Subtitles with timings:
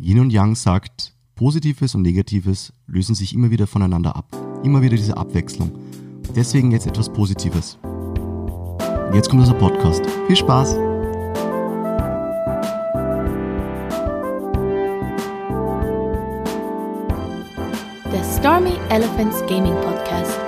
[0.00, 4.26] Yin und Yang sagt, Positives und Negatives lösen sich immer wieder voneinander ab.
[4.62, 5.72] Immer wieder diese Abwechslung.
[6.36, 7.78] Deswegen jetzt etwas Positives.
[9.12, 10.02] Jetzt kommt unser Podcast.
[10.28, 10.74] Viel Spaß!
[18.12, 20.38] Der Stormy Elephants Gaming Podcast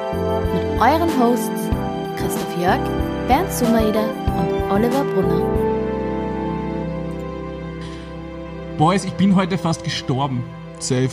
[0.54, 1.68] mit euren Hosts
[2.16, 2.80] Christoph Jörg,
[3.26, 4.04] Bernd Sumaida
[4.38, 5.69] und Oliver Brunner.
[8.80, 10.42] Boys, ich bin heute fast gestorben.
[10.78, 11.10] Safe.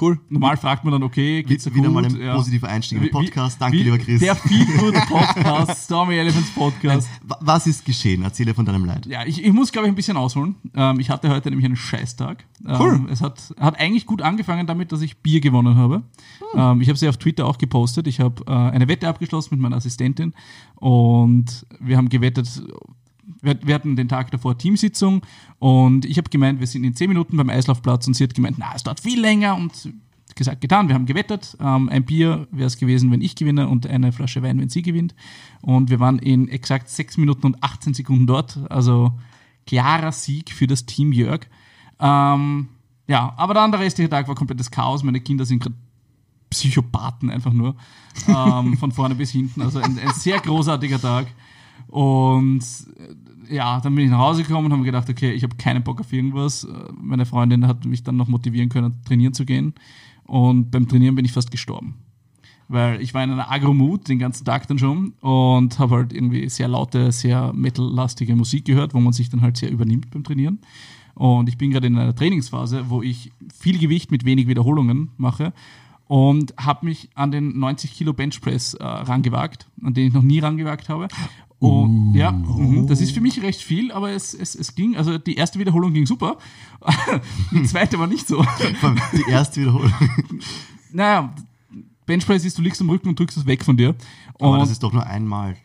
[0.00, 0.18] Cool.
[0.28, 1.94] Normal fragt man dann, okay, geht's dir Wieder gut?
[1.94, 2.34] mal ein Ja.
[2.36, 3.60] positiver Einstieg im Podcast.
[3.60, 4.20] Danke, wie- lieber Chris.
[4.20, 7.08] Der Feel Good Podcast, Stormy Elephants Podcast.
[7.24, 8.22] Wa- Was ist geschehen?
[8.22, 9.06] Erzähle von deinem Leid.
[9.06, 10.54] Ja, ich, ich muss, glaube ich, ein bisschen ausholen.
[10.74, 12.44] Ähm, ich hatte heute nämlich einen Scheißtag.
[12.64, 13.06] Ähm, Cool.
[13.10, 16.02] Es hat, hat eigentlich gut angefangen damit, dass ich Bier gewonnen habe.
[16.54, 18.06] Ähm, ich habe sie auf Twitter auch gepostet.
[18.06, 20.32] Ich habe äh, eine Wette abgeschlossen mit meiner Assistentin
[20.76, 22.62] und wir haben gewettet,
[23.40, 25.22] wir, wir hatten den Tag davor Teamsitzung
[25.58, 28.56] und ich habe gemeint, wir sind in 10 Minuten beim Eislaufplatz und sie hat gemeint,
[28.58, 29.92] na, es dauert viel länger und
[30.34, 31.56] gesagt, getan, wir haben gewettet.
[31.60, 34.82] Ähm, ein Bier wäre es gewesen, wenn ich gewinne und eine Flasche Wein, wenn sie
[34.82, 35.14] gewinnt.
[35.60, 38.58] Und wir waren in exakt 6 Minuten und 18 Sekunden dort.
[38.70, 39.12] Also
[39.66, 41.46] klarer Sieg für das Team Jörg.
[42.00, 42.68] Ähm,
[43.06, 45.02] ja, aber dann der restliche Tag war komplettes Chaos.
[45.02, 45.76] Meine Kinder sind gerade
[46.50, 47.76] Psychopathen einfach nur.
[48.28, 49.62] Ähm, von vorne bis hinten.
[49.62, 51.26] Also ein, ein sehr großartiger Tag.
[51.92, 52.64] Und
[52.96, 55.82] äh, ja, dann bin ich nach Hause gekommen und habe gedacht, okay, ich habe keinen
[55.84, 56.64] Bock auf irgendwas.
[56.64, 59.74] Äh, Meine Freundin hat mich dann noch motivieren können, trainieren zu gehen.
[60.24, 61.96] Und beim Trainieren bin ich fast gestorben.
[62.68, 66.48] Weil ich war in einer Agro-Mood den ganzen Tag dann schon und habe halt irgendwie
[66.48, 70.60] sehr laute, sehr metal-lastige Musik gehört, wo man sich dann halt sehr übernimmt beim Trainieren.
[71.12, 75.52] Und ich bin gerade in einer Trainingsphase, wo ich viel Gewicht mit wenig Wiederholungen mache
[76.12, 80.40] und habe mich an den 90 Kilo Benchpress äh, rangewagt, an den ich noch nie
[80.40, 81.08] rangewagt habe.
[81.62, 85.16] Und ja, mhm, das ist für mich recht viel, aber es, es, es ging, also
[85.18, 86.36] die erste Wiederholung ging super,
[87.52, 88.42] die zweite war nicht so.
[89.12, 89.92] Die erste Wiederholung.
[90.94, 91.32] Naja,
[92.04, 93.94] Benchpress ist, du liegst am Rücken und drückst es weg von dir.
[94.40, 95.56] Aber Und das ist doch nur einmal.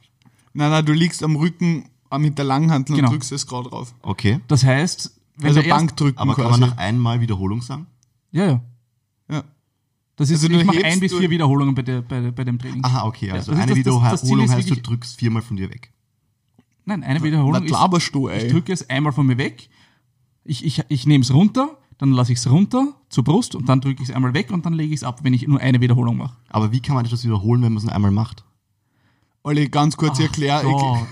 [0.54, 3.08] Nein, nein, du liegst am Rücken äh, mit der Langhantel Genau.
[3.10, 3.94] und drückst es gerade drauf.
[4.04, 4.40] Okay.
[4.48, 6.60] das heißt, wenn Also Bankdrücken Aber kann quasi.
[6.62, 7.88] man nach einmal Wiederholung sagen?
[8.32, 8.62] Ja, ja.
[9.32, 9.44] ja.
[10.18, 12.84] Das ist, Also ich mache ein bis vier Wiederholungen bei, der, bei, bei dem Training.
[12.84, 13.28] Aha, okay.
[13.28, 15.70] Ja, Also das ist eine das- das- Wiederholung das heißt, du drückst viermal von dir
[15.70, 15.94] weg.
[16.86, 18.48] Nein, eine Wiederholung ist, laberst du, ich ey?
[18.50, 19.70] drücke es einmal von mir weg,
[20.44, 23.82] ich, ich, ich nehme es runter, dann lasse ich es runter zur Brust und dann
[23.82, 25.82] drücke ich es einmal weg und dann lege ich es ab, wenn ich nur eine
[25.82, 26.38] Wiederholung mache.
[26.50, 28.44] Aber wie kann man etwas wiederholen, wenn man es nur einmal macht?
[29.48, 30.62] Olli, ganz kurz erklär.
[30.62, 31.08] Gott.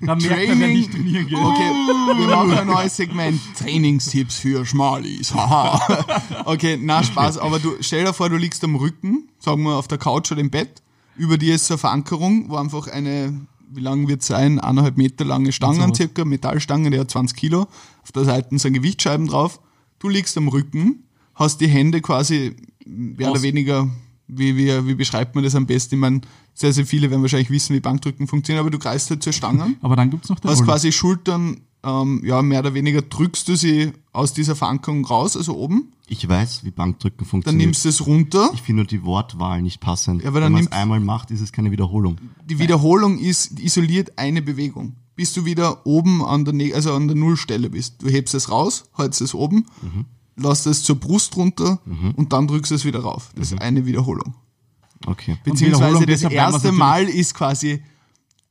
[0.00, 0.72] Da merkt man, wer Training.
[0.76, 1.36] nicht trainieren geht.
[1.38, 1.70] Okay,
[2.18, 3.40] wir machen ein neues Segment.
[3.58, 5.34] Trainingstipps für Schmalis.
[5.34, 6.04] Haha.
[6.44, 9.88] Okay, na Spaß, aber du stell dir vor, du liegst am Rücken, sagen wir auf
[9.88, 10.82] der Couch oder im Bett.
[11.16, 15.24] Über dir ist so eine Verankerung, wo einfach eine, wie lang wird sein, eineinhalb Meter
[15.24, 17.66] lange Stangen circa, Metallstange, die hat 20 Kilo.
[18.04, 19.58] Auf der Seite sind Gewichtsscheiben drauf.
[19.98, 21.02] Du liegst am Rücken,
[21.34, 22.54] hast die Hände quasi
[22.86, 23.88] mehr Aus- oder weniger,
[24.36, 25.94] wie, wie, wie beschreibt man das am besten?
[25.96, 26.20] Ich meine,
[26.54, 29.74] sehr, sehr viele werden wahrscheinlich wissen, wie Bankdrücken funktioniert, aber du greifst halt zur Stange
[29.82, 33.56] Aber dann gibt's noch den hast quasi Schultern, ähm, ja, mehr oder weniger drückst du
[33.56, 37.66] sie aus dieser Verankerung raus, also oben, Ich weiß, wie Bankdrücken dann funktioniert.
[37.66, 38.50] nimmst du es runter.
[38.52, 40.22] ich finde nur die Wortwahl nicht passend.
[40.22, 42.18] Ja, aber dann Wenn man es einmal macht, ist es keine Wiederholung.
[42.44, 47.06] Die Wiederholung ist isoliert eine Bewegung, bis du wieder oben an der, Ne- also an
[47.08, 48.02] der Nullstelle bist.
[48.02, 50.04] Du hebst es raus, hältst es oben, Mhm.
[50.36, 51.78] Lässt es zur Brust runter
[52.16, 53.30] und dann drückst du es wieder rauf.
[53.36, 53.56] Das Mhm.
[53.56, 54.34] ist eine Wiederholung.
[55.06, 55.38] Okay.
[55.44, 57.82] Beziehungsweise Wiederholung, das erste Mal ist quasi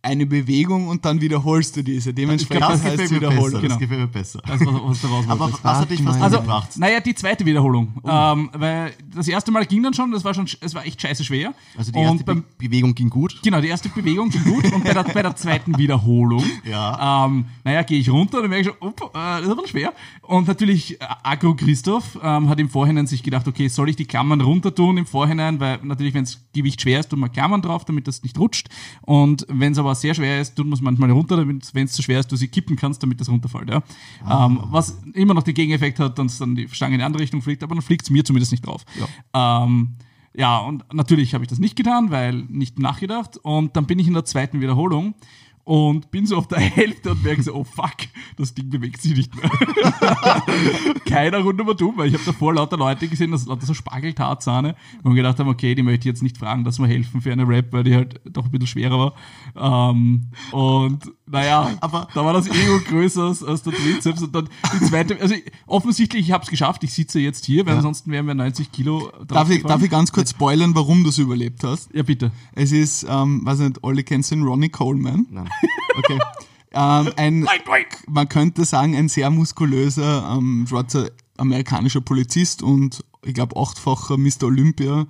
[0.02, 2.14] eine Bewegung und dann wiederholst du diese.
[2.14, 3.20] Dementsprechend Das heißt es besser.
[3.20, 3.50] Genau.
[3.50, 4.42] Das gefällt mir besser.
[4.48, 6.78] Das, was, was daraus Aber was hat dich fast Also, angebracht?
[6.78, 7.94] naja, die zweite Wiederholung.
[8.04, 8.10] Oh.
[8.10, 11.26] Ähm, weil das erste Mal ging dann schon, das war schon, es war echt scheiße
[11.26, 11.54] schwer.
[11.78, 13.40] Also die erste und beim, Be Bewegung ging gut.
[13.44, 17.26] Genau, die erste Bewegung ging gut und bei der, bei der zweiten Wiederholung, Ja.
[17.26, 19.94] ähm, naja, gehe ich runter, dann merke ich schon, up, äh, das ist aber schwer.
[20.22, 24.06] Und natürlich, äh, Agro Christoph ähm, hat im Vorhinein sich gedacht, okay, soll ich die
[24.06, 27.62] Klammern runter tun im Vorhinein, weil natürlich, wenn es Gewicht schwer ist, tut man Klammern
[27.62, 28.70] drauf, damit das nicht rutscht.
[29.02, 32.02] Und wenn es aber sehr schwer ist, tut man es manchmal runter, wenn es zu
[32.02, 33.70] schwer ist, du sie kippen kannst, damit das runterfällt.
[33.70, 33.84] Ja?
[34.30, 37.42] Ähm, was immer noch den Gegeneffekt hat, dass dann die Stange in die andere Richtung
[37.42, 38.86] fliegt, aber dann fliegt es mir zumindest nicht drauf.
[39.34, 39.96] Ähm,
[40.34, 43.38] ja, und natürlich habe ich das nicht getan, weil nicht nachgedacht.
[43.38, 45.16] Und dann bin ich in der zweiten Wiederholung
[45.70, 47.94] und bin so auf der Hälfte und merke so, oh fuck,
[48.38, 49.52] das Ding bewegt sich nicht mehr.
[51.06, 54.76] Keiner rund um dumm, weil ich habe davor lauter Leute gesehen, das lauter so Spargeltarzahne
[55.04, 57.48] und gedacht haben, okay, die möchte ich jetzt nicht fragen, dass wir helfen für eine
[57.48, 59.14] Rap, weil die halt doch ein bisschen schwerer
[59.56, 59.92] war.
[59.92, 64.50] Ähm, und naja, Aber- da war das Ego größer als, als der Trizeps und dann
[64.74, 68.10] die zweite, also ich, offensichtlich, ich habe es geschafft, ich sitze jetzt hier, weil ansonsten
[68.12, 71.64] wären wir 90 Kilo Darf ich, darf ich ganz kurz spoilern, warum du es überlebt
[71.64, 71.94] hast?
[71.94, 72.32] Ja, bitte.
[72.54, 75.28] Es ist, ähm, weiß nicht, Olli kennst du den Ronnie Coleman?
[75.30, 75.48] Nein.
[75.98, 76.20] Okay.
[76.72, 77.48] Ähm, ein,
[78.08, 84.44] man könnte sagen, ein sehr muskulöser, ähm, schwarzer amerikanischer Polizist und ich glaube achtfacher Mr.
[84.44, 85.08] Olympia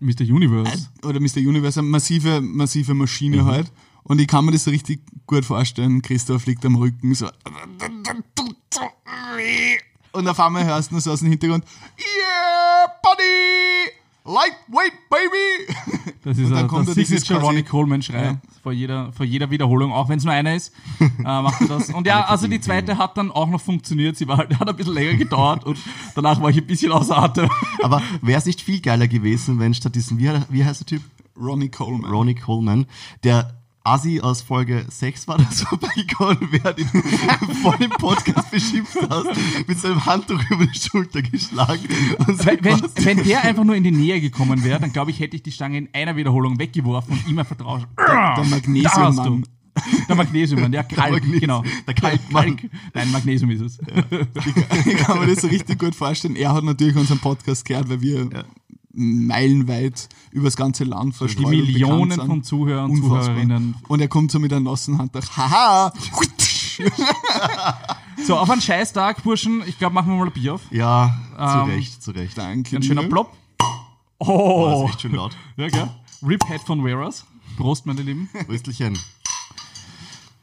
[0.00, 0.22] Mr.
[0.22, 0.88] Universe.
[1.04, 1.38] oder Mr.
[1.38, 3.72] Universe, eine massive, massive Maschine halt.
[4.02, 6.00] Und ich kann mir das richtig gut vorstellen.
[6.02, 7.28] Christoph liegt am Rücken so.
[10.12, 11.64] Und auf einmal hörst du nur so aus dem Hintergrund,
[11.98, 13.92] yeah, buddy!
[14.26, 16.12] Lightweight, baby!
[16.26, 18.24] Das ist ein, kommt da dieses Signature Ronnie Coleman-Schrei.
[18.24, 18.40] Ja.
[18.60, 21.90] Vor, jeder, vor jeder Wiederholung, auch wenn es nur einer ist, äh, macht er das.
[21.90, 24.16] Und ja, also die zweite hat dann auch noch funktioniert.
[24.16, 25.78] Sie war halt, hat ein bisschen länger gedauert und
[26.16, 27.48] danach war ich ein bisschen außer Atem.
[27.84, 31.02] Aber wäre es nicht viel geiler gewesen, wenn statt diesem, wie, wie heißt der Typ?
[31.40, 32.10] Ronnie Coleman.
[32.10, 32.86] Ronnie Coleman,
[33.22, 36.88] der Assi aus Folge 6 war das vorbeigekommen, wer den
[37.62, 39.28] vor dem Podcast beschimpft hast,
[39.68, 41.80] mit seinem Handtuch über die Schulter geschlagen.
[42.26, 45.10] Und Wenn, wenn, was- wenn der einfach nur in die Nähe gekommen wäre, dann glaube
[45.12, 47.86] ich, hätte ich die Stange in einer Wiederholung weggeworfen und ihm einfach drauf.
[47.96, 48.50] der Da hast du.
[48.50, 49.44] Magnesiummann.
[50.08, 51.62] Der Magnesiummann, der Kalk, Magnesium- genau.
[51.86, 52.56] der Kalkmann.
[52.56, 52.70] Kalk.
[52.94, 53.78] Nein, Magnesium ist es.
[54.86, 56.34] Ich kann mir das so richtig gut vorstellen.
[56.36, 58.28] Er hat natürlich unseren Podcast gehört, weil wir
[58.96, 63.02] meilenweit übers ganze Land Die verstreut und Millionen von Zuhörern und.
[63.02, 63.74] Zuhörerinnen.
[63.88, 65.22] Und er kommt so mit einem nassen Handtuch.
[65.36, 65.92] Haha!
[68.26, 70.62] So, auf einen Scheißtag, Burschen, ich glaube, machen wir mal ein Bier auf.
[70.70, 72.36] Ja, zu Ähm, Recht, zu Recht.
[72.36, 72.76] Danke.
[72.76, 73.04] Ein schöner.
[73.04, 73.32] Plop.
[74.18, 75.36] Oh, Oh, das ist echt schön laut.
[75.56, 75.90] ja, gell?
[76.26, 77.24] Rip Head von Wearers.
[77.56, 78.28] Prost, meine Lieben.
[78.48, 78.98] Röstelchen.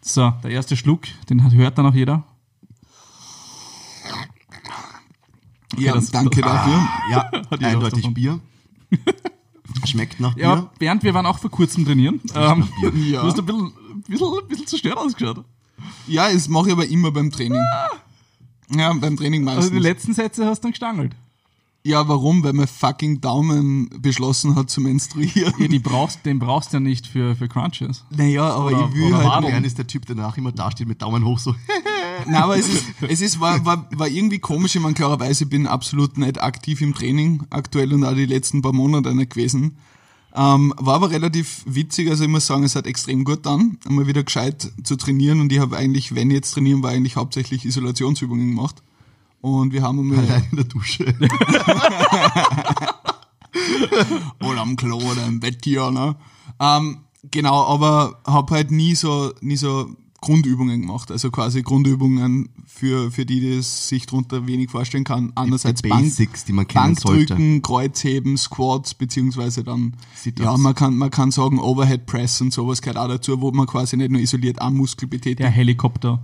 [0.02, 2.24] So, der erste Schluck, den hört dann auch jeder.
[5.78, 6.88] Ja, das- danke dafür.
[7.12, 8.14] Ja, Hat jeder was eindeutig.
[8.14, 8.40] Bier.
[9.86, 10.44] Schmeckt nach Bier.
[10.44, 12.22] Ja, Bernd, wir waren auch vor kurzem trainieren.
[12.36, 13.22] Ähm, Ja.
[13.22, 13.72] Du hast ein bisschen,
[14.08, 15.44] bisschen, bisschen zerstört ausgeschaut.
[16.08, 17.62] Ja, das mache ich aber immer beim Training.
[18.76, 19.84] Ja, beim Training Also die meistens.
[19.84, 21.16] letzten Sätze hast du dann gestangelt.
[21.84, 22.44] ja, warum?
[22.44, 25.54] Weil mein fucking Daumen beschlossen hat zu menstruieren.
[25.58, 28.06] Ja, die brauchst, den brauchst du ja nicht für, für Crunches.
[28.10, 29.46] Naja, aber Oder- ich will halt.
[29.46, 31.54] Bernd ist der Typ, der danach immer dasteht mit Daumen hoch so.
[32.26, 34.76] Nein, aber es ist, es ist war, war, war irgendwie komisch.
[34.76, 38.74] Ich meine, klarerweise bin absolut nicht aktiv im Training aktuell und auch die letzten paar
[38.74, 39.78] Monate nicht gewesen.
[40.36, 44.08] Ähm, war aber relativ witzig, also ich muss sagen, es hat extrem gut dann, einmal
[44.08, 48.56] wieder gescheit zu trainieren und ich habe eigentlich, wenn jetzt trainieren war, eigentlich hauptsächlich Isolationsübungen
[48.56, 48.82] gemacht.
[49.42, 51.06] Und wir haben einmal, Allein in der Dusche.
[54.40, 56.16] oder am Klo oder im Bett hier, ne?
[56.60, 59.94] Ähm, genau, aber habe halt nie so, nie so
[60.24, 65.34] Grundübungen gemacht, also quasi Grundübungen für, für die, die es sich darunter wenig vorstellen kann.
[65.36, 67.36] Andererseits die Bank, Basics, die man kennen sollte.
[67.36, 69.98] Bankdrücken, Kreuzheben, Squats, beziehungsweise dann,
[70.40, 73.68] ja, man kann, man kann sagen Overhead Press und sowas gehört auch dazu, wo man
[73.68, 75.40] quasi nicht nur isoliert einen Muskel betätigt.
[75.40, 76.24] Der Helikopter.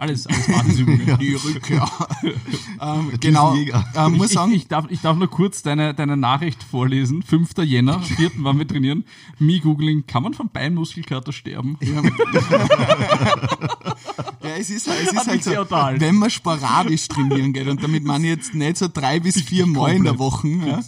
[0.00, 1.18] Alles, alles Basisübungen.
[1.20, 1.84] Die Rückkehr.
[2.80, 3.52] ähm, genau.
[3.96, 7.20] Ähm, muss Ich, sagen, ich, ich, darf, ich darf nur kurz deine, deine Nachricht vorlesen.
[7.24, 7.50] 5.
[7.64, 8.30] Jänner, 4.
[8.44, 9.04] waren wir trainieren.
[9.40, 11.76] Me googling, kann man von Beinmuskelkater sterben?
[14.42, 16.00] Ja, es ist, es ist halt so, unterhalten.
[16.00, 19.94] wenn man sporadisch trainieren geht und damit man jetzt nicht so drei bis vier Mal
[19.96, 20.18] in der.
[20.18, 20.80] Woche, ja,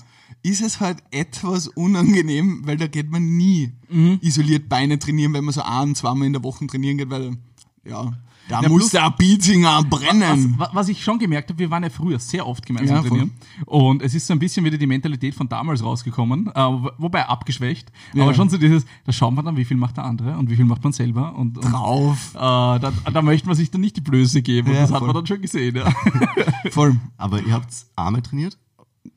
[0.42, 4.18] ist es halt etwas unangenehm, weil da geht man nie Mhm.
[4.22, 7.36] isoliert Beine trainieren, wenn man so ein, zweimal in der Woche trainieren geht, weil,
[7.84, 8.12] ja,
[8.50, 10.54] da Ja, muss der Beatsinger brennen.
[10.58, 13.08] Was, was ich schon gemerkt habe, wir waren ja früher sehr oft gemeinsam Ja, voll.
[13.10, 13.30] trainieren.
[13.66, 17.26] Und es ist so ein bisschen wieder die Mentalität von damals rausgekommen, äh, wo- wobei
[17.28, 17.90] abgeschwächt.
[18.12, 18.24] Ja.
[18.24, 20.56] Aber schon so dieses, da schaut man dann, wie viel macht der andere und wie
[20.56, 21.34] viel macht man selber.
[21.36, 22.32] Und, und Drauf.
[22.34, 24.68] Äh, da, da möchte man sich dann nicht die Blöße geben.
[24.70, 25.06] Und das hat voll.
[25.08, 25.76] man dann schon gesehen.
[25.76, 25.90] Ja.
[26.70, 26.96] Voll.
[27.16, 28.58] Aber ihr habt Arme trainiert?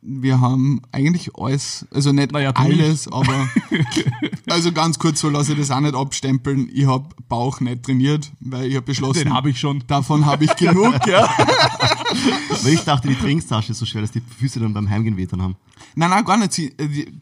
[0.01, 3.49] Wir haben eigentlich alles, also nicht Naja, alles, aber
[4.49, 6.69] also ganz kurz, so lasse ich das auch nicht abstempeln.
[6.73, 9.83] Ich habe Bauch nicht trainiert, weil ich habe beschlossen, Den habe ich schon.
[9.87, 11.29] davon habe ich genug, ja.
[12.63, 15.25] Weil ich dachte, die Trainingstasche ist so schwer, dass die Füße dann beim Heimgehen weh
[15.25, 15.55] dann haben.
[15.95, 16.73] Nein, nein, gar nicht.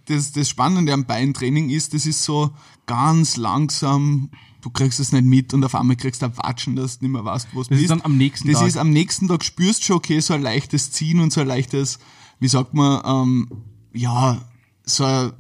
[0.06, 2.52] Das, das Spannende am Beintraining ist, das ist so
[2.86, 4.30] ganz langsam,
[4.62, 7.12] du kriegst es nicht mit und auf einmal kriegst du ein Watschen, dass du nicht
[7.14, 7.92] mehr weißt, wo du Das ist bist.
[7.92, 8.68] dann am nächsten das Tag.
[8.68, 11.48] ist am nächsten Tag spürst du schon, okay, so ein leichtes Ziehen und so ein
[11.48, 12.00] leichtes,
[12.42, 13.48] wie sagt man, ähm,
[13.94, 14.42] ja,
[14.84, 15.32] so ein,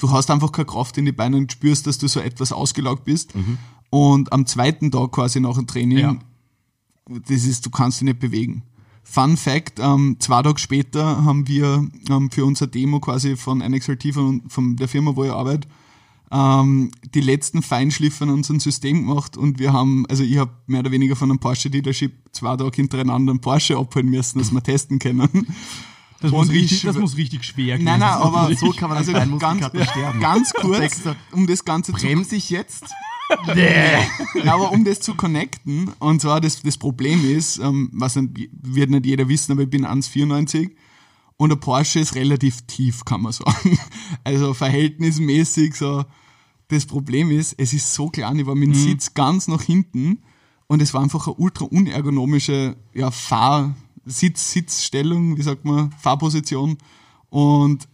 [0.00, 3.04] du hast einfach keine Kraft in die Beine und spürst, dass du so etwas ausgelaugt
[3.04, 3.32] bist.
[3.88, 6.16] Und am zweiten Tag quasi nach dem Training, Ja.
[7.08, 8.62] das ist, du kannst dich nicht bewegen.
[9.04, 14.12] Fun Fact, ähm, zwei Tage später haben wir ähm, für unser Demo quasi von NXLT,
[14.12, 15.68] von, von der Firma, wo ich arbeite,
[16.32, 20.80] ähm, die letzten Feinschliffe an unserem System gemacht und wir haben, also ich habe mehr
[20.80, 24.60] oder weniger von einem Porsche Dealership zwei Tage hintereinander einen Porsche abholen müssen, dass wir
[24.60, 25.46] testen können.
[26.20, 29.18] Das, muss richtig, das muss richtig schwer Nein, nein, aber So kann man als also
[29.18, 30.20] Beinmuskelkater ganz, sterben.
[30.20, 31.00] ganz kurz,
[31.32, 32.84] um das Ganze zu Bremse ich jetzt?
[33.54, 38.48] ja, aber um das zu connecten, und zwar das, das Problem ist, ähm, was nicht,
[38.52, 40.70] wird nicht jeder wissen, aber ich bin 1,94
[41.36, 43.78] und der Porsche ist relativ tief, kann man sagen.
[44.24, 46.04] Also verhältnismäßig so
[46.68, 48.60] das Problem ist, es ist so klein, ich war Mhm.
[48.60, 50.22] mit dem Sitz ganz nach hinten
[50.66, 53.74] und es war einfach eine ultra unergonomische ja, Fahr
[54.06, 56.78] Sitz, Sitzstellung, wie sagt man, Fahrposition
[57.28, 57.88] und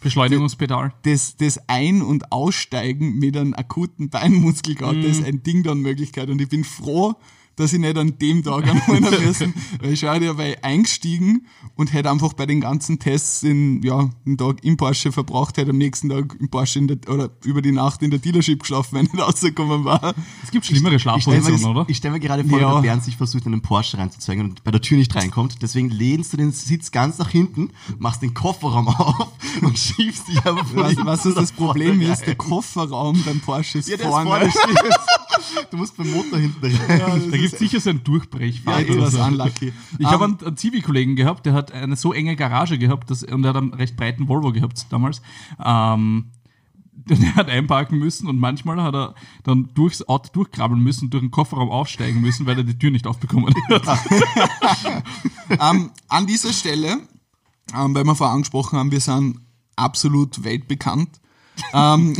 [0.00, 0.94] Beschleunigungspedal.
[1.02, 6.30] das, das Ein- und Aussteigen mit einem akuten Beinmuskelkater ist ein Ding dann Möglichkeit.
[6.30, 7.14] Und ich bin froh,
[7.56, 12.10] dass ich nicht an dem Tag anholen müssen, weil ich schaue dabei eingestiegen und hätte
[12.10, 16.08] einfach bei den ganzen Tests in, ja, einen Tag im Porsche verbracht, hätte am nächsten
[16.10, 19.18] Tag im Porsche in der, oder über die Nacht in der Dealership geschlafen, wenn ich
[19.18, 20.14] rausgekommen war.
[20.44, 21.84] Es gibt schlimmere Ich stelle Schlafpositionen, oder?
[21.88, 22.70] ich stell mir gerade vor, Ja.
[22.70, 25.56] wie der Bernd sich versucht, in einen Porsche reinzuzwängen und bei der Tür nicht reinkommt.
[25.62, 29.28] Deswegen lehnst du den Sitz ganz nach hinten, machst den Kofferraum auf
[29.62, 32.26] und schiebst dich einfach Was, was ist das vorne Problem ist, rein.
[32.26, 34.30] der Kofferraum beim Porsche ist Ja, der ist vorne.
[34.50, 34.50] vorne.
[35.70, 37.00] Du musst beim Motor hinten rein.
[37.30, 38.88] Da gibt sicher so einen Durchbrechfall.
[38.88, 39.72] Ja, unlucky.
[39.98, 43.22] Ich Ähm, habe einen, einen Zivi-Kollegen gehabt, der hat eine so enge Garage gehabt dass,
[43.22, 45.22] und er hat einen recht breiten Volvo gehabt damals.
[45.64, 46.26] Ähm,
[47.08, 51.30] der hat einparken müssen und manchmal hat er dann durchs Auto durchkrabbeln müssen, durch den
[51.30, 53.98] Kofferraum aufsteigen müssen, weil er die Tür nicht aufbekommen hat.
[55.50, 56.98] ähm, an dieser Stelle,
[57.76, 59.40] ähm, weil wir vorher angesprochen haben, wir sind
[59.76, 61.20] absolut weltbekannt.
[61.72, 62.16] ähm,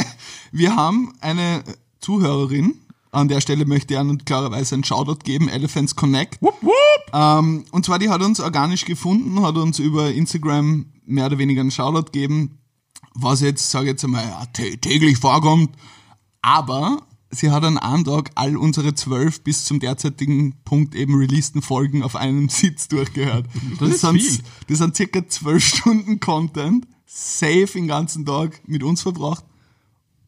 [0.52, 1.64] wir haben eine
[2.00, 2.74] Zuhörerin,
[3.10, 6.38] an der Stelle möchte ich an und klarerweise einen Shoutout geben, Elephants Connect.
[7.12, 11.62] Ähm, und zwar, die hat uns organisch gefunden, hat uns über Instagram mehr oder weniger
[11.62, 12.58] einen Shoutout gegeben,
[13.14, 15.70] was jetzt, sage ich jetzt einmal, ja, tä- täglich vorkommt.
[16.42, 16.98] Aber
[17.30, 22.02] sie hat an einem Tag all unsere zwölf bis zum derzeitigen Punkt eben releaseden Folgen
[22.02, 23.46] auf einem Sitz durchgehört.
[23.80, 24.38] Das ist sind, viel.
[24.68, 29.44] das sind circa zwölf Stunden Content, safe den ganzen Tag mit uns verbracht,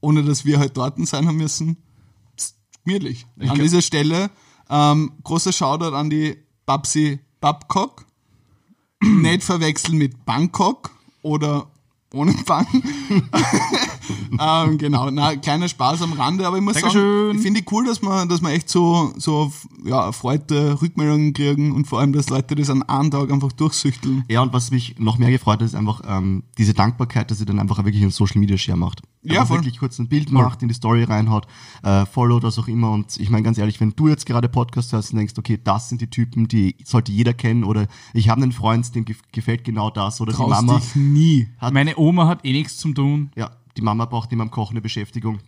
[0.00, 1.76] ohne dass wir halt dort sein haben müssen.
[2.84, 3.26] Gemütlich.
[3.38, 4.30] An glaub- dieser Stelle
[4.70, 8.06] ähm, großer Shoutout an die Babsi Babcock.
[9.02, 10.90] Nicht verwechseln mit Bangkok
[11.22, 11.70] oder
[12.12, 12.66] ohne Bang.
[14.40, 17.36] ähm, genau, na, kleiner Spaß am Rande, aber ich muss sagen, Dankeschön.
[17.36, 19.52] ich finde cool, dass man, dass man echt so, so,
[19.84, 24.24] ja, erfreute Rückmeldungen kriegen und vor allem, dass Leute das an einem Tag einfach durchsüchteln.
[24.28, 27.44] Ja, und was mich noch mehr gefreut hat, ist einfach ähm, diese Dankbarkeit, dass sie
[27.44, 29.02] dann einfach wirklich einen Social Media Share macht.
[29.22, 29.58] Ja, voll.
[29.58, 31.46] wirklich kurz ein Bild macht, in die Story reinhaut,
[31.82, 32.90] äh, followt, was auch immer.
[32.90, 35.90] Und ich meine ganz ehrlich, wenn du jetzt gerade Podcast hörst und denkst, okay, das
[35.90, 39.64] sind die Typen, die sollte jeder kennen, oder ich habe einen Freund, dem gef gefällt
[39.64, 41.48] genau das, oder die Traust Mama, dich nie.
[41.58, 43.30] hat, Meine Oma hat eh nichts zum tun.
[43.36, 45.38] ja, die Mama braucht immer am Kochen eine Beschäftigung.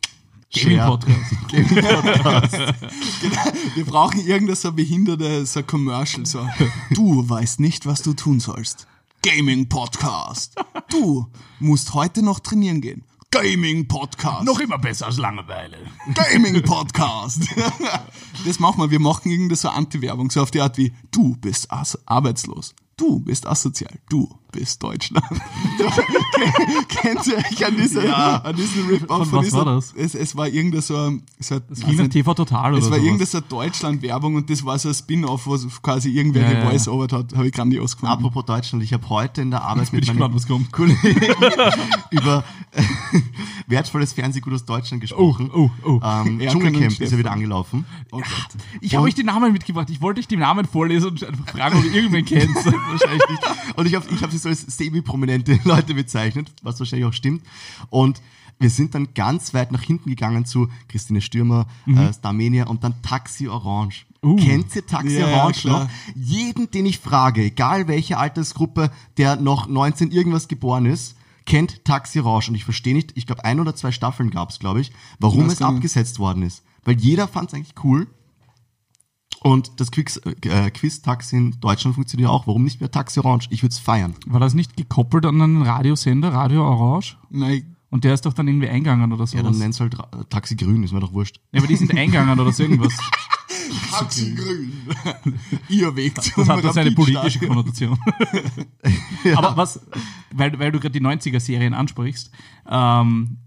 [0.54, 1.52] Gaming-Podcast.
[3.74, 6.46] Wir brauchen irgendein so behinderte, so Commercial, so.
[6.90, 8.86] Du weißt nicht, was du tun sollst.
[9.22, 10.54] Gaming Podcast.
[10.90, 11.26] Du
[11.58, 13.04] musst heute noch trainieren gehen.
[13.30, 14.44] Gaming Podcast.
[14.44, 15.78] Noch immer besser als Langeweile.
[16.12, 17.48] Gaming Podcast.
[18.44, 18.90] das machen wir.
[18.90, 21.68] Wir machen irgendeine so Anti-Werbung, so auf die Art wie, du bist
[22.04, 22.74] arbeitslos.
[22.98, 23.98] Du bist asozial.
[24.10, 25.24] Du bist Deutschland.
[26.88, 29.92] Kennt ihr euch an diese, an diesen Rip-Off Von was dieser, war das?
[29.96, 32.90] Es, es war irgendein so, ein- so ein- Das ging nicht, TV Total oder es
[32.90, 36.60] war irgendeine so Deutschland-Werbung und das war so ein Spin-off, was quasi irgendwer Ja, ja.
[36.64, 37.34] gevoice-overt hat.
[37.34, 38.12] Habe ich grandios gefunden.
[38.14, 40.70] Apropos Deutschland, ich habe heute in der Arbeit gespannt, was kommt.
[40.72, 41.00] Kollegen
[42.10, 42.44] über
[43.66, 45.50] wertvolles Fernsehgut aus Deutschland gesprochen.
[45.54, 46.00] Oh, oh, oh.
[46.04, 47.84] Ähm, Dschungelcamp ist ja wieder angelaufen.
[48.10, 48.26] Oh Gott.
[48.80, 49.88] Ich habe euch die Namen mitgebracht.
[49.90, 52.54] Ich wollte euch die Namen vorlesen und einfach fragen, ob ihr irgendwen kennt.
[52.54, 53.42] wahrscheinlich nicht.
[53.76, 57.42] Und ich habe ich hab so als semi-prominente Leute bezeichnet, was wahrscheinlich auch stimmt.
[57.90, 58.20] Und
[58.58, 62.94] wir sind dann ganz weit nach hinten gegangen zu Christine Stürmer, äh, Starmania und dann
[63.02, 64.06] Taxi Orange.
[64.22, 64.36] Uh.
[64.36, 65.84] Kennt ihr Taxi Ja, ja, Orange klar.
[65.84, 65.90] noch?
[66.14, 72.20] Jeden, den ich frage, egal welche Altersgruppe, der noch 19 irgendwas geboren ist, kennt Taxi
[72.20, 72.50] Orange.
[72.50, 75.46] Und ich verstehe nicht, ich glaube ein oder zwei Staffeln gab es, glaube ich, warum
[75.46, 76.62] es abgesetzt worden ist.
[76.84, 78.06] Weil jeder fand es eigentlich cool.
[79.42, 82.46] Und das Quiz, äh, Quiz-Taxi in Deutschland funktioniert auch.
[82.46, 83.48] Warum nicht mehr Taxi Orange?
[83.50, 84.14] Ich würde es feiern.
[84.26, 87.16] War das nicht gekoppelt an einen Radiosender, Radio Orange?
[87.30, 89.32] Nein, Und der ist doch dann irgendwie eingegangen oder sowas.
[89.32, 91.40] Ja, dann nenn's halt Ra- äh, Taxi Grün, ist mir doch wurscht.
[91.52, 92.92] ja, aber die sind eingegangen oder so irgendwas.
[93.90, 94.72] Taxi grün.
[95.68, 97.46] Ihr Weg zum Das hat das eine politische.
[97.46, 97.98] Konnotation.
[99.34, 99.80] Aber was,
[100.32, 102.30] weil, weil du gerade die 90er-Serien ansprichst,
[102.68, 103.38] ähm,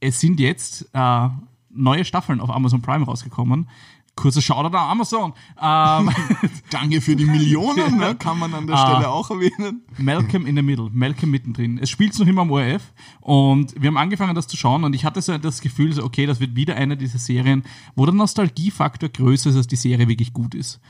[0.00, 1.28] es sind jetzt äh,
[1.70, 3.68] neue Staffeln auf Amazon Prime rausgekommen.
[4.16, 5.32] Kurzer Shoutout an Amazon.
[5.60, 6.10] Ähm,
[6.70, 8.14] Danke für die Millionen, ne?
[8.18, 8.86] kann man an der Ah.
[8.90, 9.82] Stelle auch erwähnen.
[9.98, 11.78] Malcolm in the Middle, Malcolm mittendrin.
[11.78, 15.04] Es spielt noch immer am ORF und wir haben angefangen, das zu schauen und ich
[15.04, 17.64] hatte so das Gefühl, so, okay, das wird wieder eine dieser Serien,
[17.96, 20.80] wo der Nostalgiefaktor größer ist, als die Serie wirklich gut ist.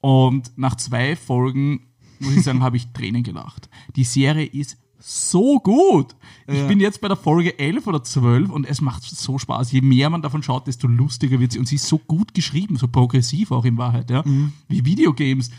[0.00, 1.86] Und nach zwei Folgen,
[2.20, 3.68] muss ich sagen, habe ich Tränen gelacht.
[3.94, 6.14] Die Serie ist so gut.
[6.46, 6.66] Ich Ja.
[6.66, 9.72] bin jetzt bei der Folge 11 oder 12 und es macht so Spaß.
[9.72, 11.58] Je mehr man davon schaut, desto lustiger wird sie.
[11.58, 14.24] Und sie ist so gut geschrieben, so progressiv auch in Wahrheit, ja.
[14.68, 15.50] Wie Videogames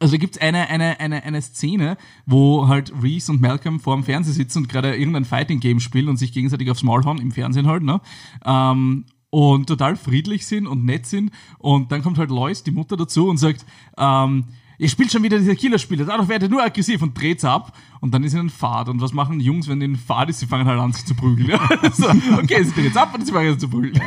[0.00, 1.96] Also gibt es eine, eine, eine, eine Szene,
[2.26, 6.16] wo halt Reese und Malcolm vor dem Fernseher sitzen und gerade irgendein Fighting-Game spielen und
[6.16, 8.00] sich gegenseitig aufs Maul hauen, im Fernsehen halt, ne?
[8.44, 11.30] Ähm, und total friedlich sind und nett sind.
[11.58, 13.64] Und dann kommt halt Lois, die Mutter, dazu und sagt,
[13.96, 14.44] ähm,
[14.82, 17.72] ihr spielt schon wieder diese Killerspiele, dadurch werdet ihr nur aggressiv und dreht's ab.
[18.00, 18.88] Und dann ist ihnen Fahrt.
[18.88, 20.40] Und was machen Jungs, wenn ihnen Fahrt ist?
[20.40, 21.48] Sie fangen halt an, sich zu prügeln.
[21.50, 21.60] Ja?
[21.92, 24.00] so, okay, sie dreht's ab und sie fangen an zu prügeln.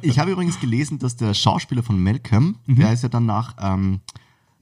[0.00, 2.76] Ich habe übrigens gelesen, dass der Schauspieler von Malcolm, Mhm.
[2.76, 4.00] der ist ja dann nach ähm,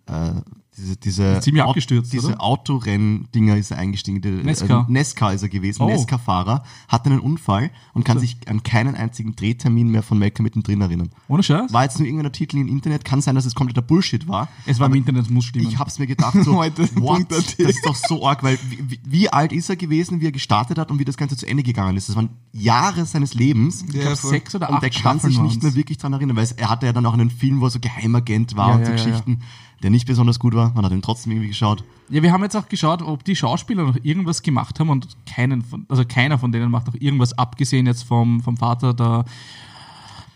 [0.07, 0.33] äh,
[0.77, 2.39] diese, diese, Ziemlich abgestürzt, diese?
[2.41, 4.21] Autorenn-Dinger ist er eingestiegen.
[4.21, 4.87] Der, Nesca.
[4.89, 5.87] Äh, Nesca ist er gewesen, Oh.
[5.87, 10.81] Nesca-Fahrer, hatte einen Unfall und kann sich an keinen einzigen Drehtermin mehr von Malcolm mittendrin
[10.81, 11.11] erinnern.
[11.29, 11.73] Ohne Scheiß?
[11.73, 14.49] War jetzt nur irgendein Artikel im Internet, kann sein, dass es kompletter Bullshit war.
[14.67, 15.69] es war im Internet, es muss stimmen.
[15.69, 17.27] Ich hab's mir gedacht, so, Heute, what?
[17.31, 20.79] Das ist doch so arg, weil wie, wie- alt ist er gewesen, wie er gestartet
[20.79, 22.09] hat und wie das Ganze zu Ende gegangen ist?
[22.09, 23.83] Das waren Jahre seines Lebens.
[23.83, 24.31] ich glaube, voll.
[24.31, 26.69] sechs oder Und acht der kann sich nicht mehr wirklich dran erinnern, weil es, er
[26.71, 28.97] hatte ja dann auch einen Film, wo er so Geheimagent war Ja, und so ja,
[28.97, 29.41] ja, Geschichten,
[29.85, 30.73] der nicht besonders gut war.
[30.75, 31.85] Man hat ihn trotzdem irgendwie geschaut.
[32.09, 35.61] Ja, wir haben jetzt auch geschaut, ob die Schauspieler noch irgendwas gemacht haben und keinen
[35.61, 39.27] von, also keiner von denen macht noch irgendwas, abgesehen jetzt vom, vom Vater, der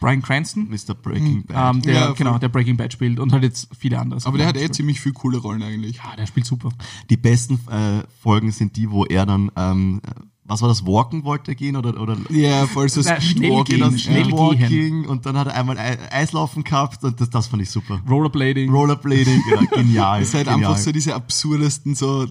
[0.01, 0.95] Brian Cranston, Mr.
[0.95, 1.77] Breaking Bad.
[1.77, 4.21] ähm, der, Ja, genau, der Breaking Bad spielt und halt jetzt viele andere.
[4.23, 5.97] Aber der hat eh ziemlich viel coole Rollen eigentlich.
[5.97, 6.69] Ja, der spielt super.
[7.09, 10.03] Die besten äh, Folgen sind die, wo er dann, ähm,
[10.49, 13.79] was war das, Walken wollte er gehen oder, oder Ja, voll so Na, schnell gehen,
[13.81, 14.29] genau, schnell
[14.59, 14.67] ja.
[14.69, 15.07] gehen.
[15.07, 18.01] Und dann hat er einmal Ei- Eislaufen gehabt und das, das fand ich super.
[18.09, 18.71] Rollerblading.
[18.71, 20.21] Rollerblading, ja, genial.
[20.21, 20.71] Das ist halt genial.
[20.71, 22.27] einfach so diese absurdesten, so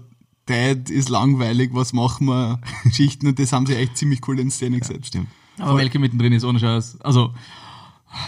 [0.48, 2.60] Dad ist langweilig, was machen wir?
[2.84, 5.08] Geschichten und das haben sie echt ziemlich cool in Szene gesetzt.
[5.08, 5.28] Stimmt.
[5.60, 7.02] Aber Melke mittendrin ist ohne Scheiß.
[7.02, 7.34] Also,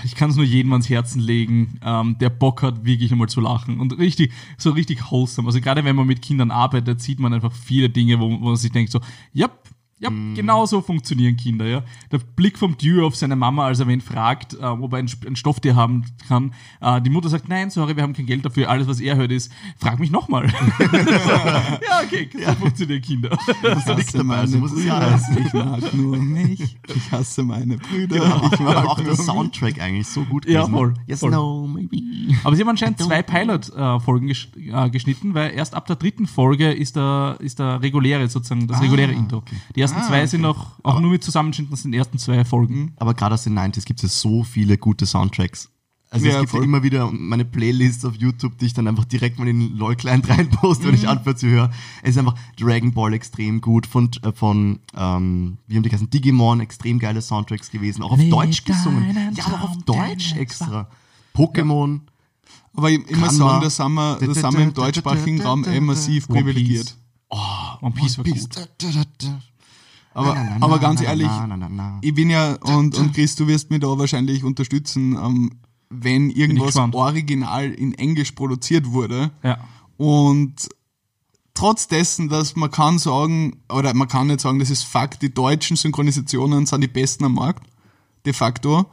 [0.04, 3.40] ich kann es nur jedem ans Herzen legen, ähm, der Bock hat, wirklich einmal zu
[3.40, 3.80] lachen.
[3.80, 5.48] Und richtig, so richtig wholesome.
[5.48, 8.56] Also gerade wenn man mit Kindern arbeitet, sieht man einfach viele Dinge, wo, wo man
[8.58, 9.00] sich denkt so,
[9.34, 9.50] ja,
[10.00, 11.84] ja, genau so funktionieren Kinder, ja.
[12.12, 15.10] Der Blick vom Dewey auf seine Mama, als er wen fragt, äh, ob er ein,
[15.28, 16.54] ein Stofftier haben kann.
[16.82, 18.70] Äh, die Mutter sagt, nein, sorry, wir haben kein Geld dafür.
[18.70, 20.48] Alles, was er hört, ist, frag mich nochmal.
[20.80, 23.38] ja, okay, so funktionieren Kinder.
[23.62, 26.78] Das ist nichts dabei, also ja Brüder, ich mag nur mich.
[26.96, 28.20] Ich hasse meine Brüder.
[28.20, 28.50] Genau.
[28.54, 29.16] Ich mag Aber auch der.
[29.16, 30.74] Soundtrack eigentlich so gut Ja, gewesen.
[30.74, 31.32] voll, Yes, voll.
[31.32, 31.98] no, maybe.
[32.44, 36.72] Aber sie haben anscheinend zwei Pilot-Folgen gesch äh, geschnitten, weil erst ab der dritten Folge
[36.72, 39.44] ist der, ist der reguläre, sozusagen, das reguläre Intro.
[39.76, 42.94] Die ersten zwei sind noch, auch nur mit Zusammenschnitten aus den ersten zwei Folgen.
[42.98, 45.70] Aber gerade aus den 90s gibt es so viele gute Soundtracks.
[46.12, 46.64] Also Ja, es gibt ja voll.
[46.64, 49.96] immer wieder meine Playlist auf YouTube, die ich dann einfach direkt mal in den LOL
[49.96, 51.72] Client reinposte, wenn ich anfange zu hören.
[52.02, 56.10] Es ist einfach Dragon Ball extrem gut, von, äh, von ähm, wie haben die geheißen,
[56.10, 59.16] Digimon, extrem geile Soundtracks gewesen, auch auf Mit Deutsch gesungen.
[59.36, 60.90] Ja, aber auch auf Deutsch extra.
[61.36, 62.00] Pokémon.
[62.74, 65.80] Aber ich immer Kann sagen, da sind wir, da sind wir im deutschsprachigen Raum eh
[65.80, 66.96] massiv privilegiert.
[67.82, 68.50] One Piece war Peace.
[68.50, 68.70] gut.
[70.20, 71.30] Aber, Na, na, na, aber ganz ehrlich,
[72.02, 75.52] ich bin ja, und, und Chris, du wirst mir da wahrscheinlich unterstützen, ähm,
[75.90, 79.58] wenn irgendwas original in Englisch produziert wurde Ja.
[79.98, 80.54] und
[81.54, 85.34] trotz dessen, dass man kann sagen, oder man kann nicht sagen, das ist Fakt, die
[85.34, 87.68] deutschen Synchronisationen sind die besten am Markt,
[88.26, 88.86] de facto.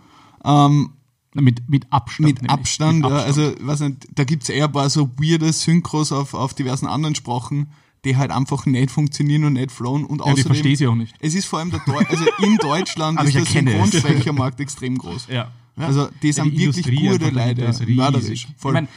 [0.44, 0.90] Ähm,
[1.34, 2.40] Mit, mit Abstand.
[2.42, 2.50] mit.
[2.50, 6.32] Abstand, Mit ja, also weiß nicht, da gibt's eher ein paar so weirde Synchros auf,
[6.34, 7.68] auf diversen anderen Sprachen,
[8.06, 10.94] die halt einfach nicht funktionieren und nicht flowen und Ja, die außerdem, verstehe sie auch
[10.94, 11.14] nicht.
[11.20, 13.44] es ist vor allem der Deu also in Deutschland ist ich der.
[13.44, 15.28] Synchronsprechermarkt extrem groß.
[15.30, 15.50] Ja.
[15.78, 18.48] Also die sind die wirklich gute Leute, mörderisch.
[18.58, 18.88] Ich meine,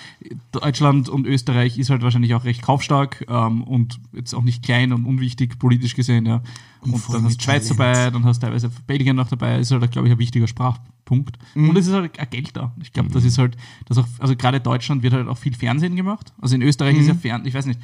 [0.53, 4.93] Deutschland und Österreich ist halt wahrscheinlich auch recht kaufstark ähm, und jetzt auch nicht klein
[4.93, 6.41] und unwichtig politisch gesehen, ja.
[6.81, 9.71] Und, voll dann hast du Schweiz dabei, dann hast du teilweise Belgien noch dabei, ist
[9.71, 11.37] halt, glaube ich, ein wichtiger Sprachpunkt.
[11.53, 11.71] Mhm.
[11.71, 12.71] Und es ist halt auch Geld da.
[12.81, 15.97] Ich glaube, das ist halt, das auch, also gerade Deutschland wird halt auch viel Fernsehen
[15.97, 16.31] gemacht.
[16.39, 17.19] Also in Österreich ist ja Mhm.
[17.19, 17.79] Fern, ich weiß nicht,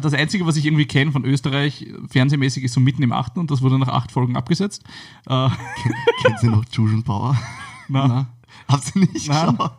[0.00, 3.50] das Einzige, was ich irgendwie kenne von Österreich, fernsehmäßig, ist so mitten im Achten und
[3.50, 4.82] das wurde nach acht Folgen abgesetzt.
[5.26, 5.48] Äh,
[6.22, 7.36] Kennt ihr noch Fusion Power?
[7.88, 8.26] na.
[8.68, 9.50] Habt ihr nicht Nein.
[9.56, 9.72] geschaut?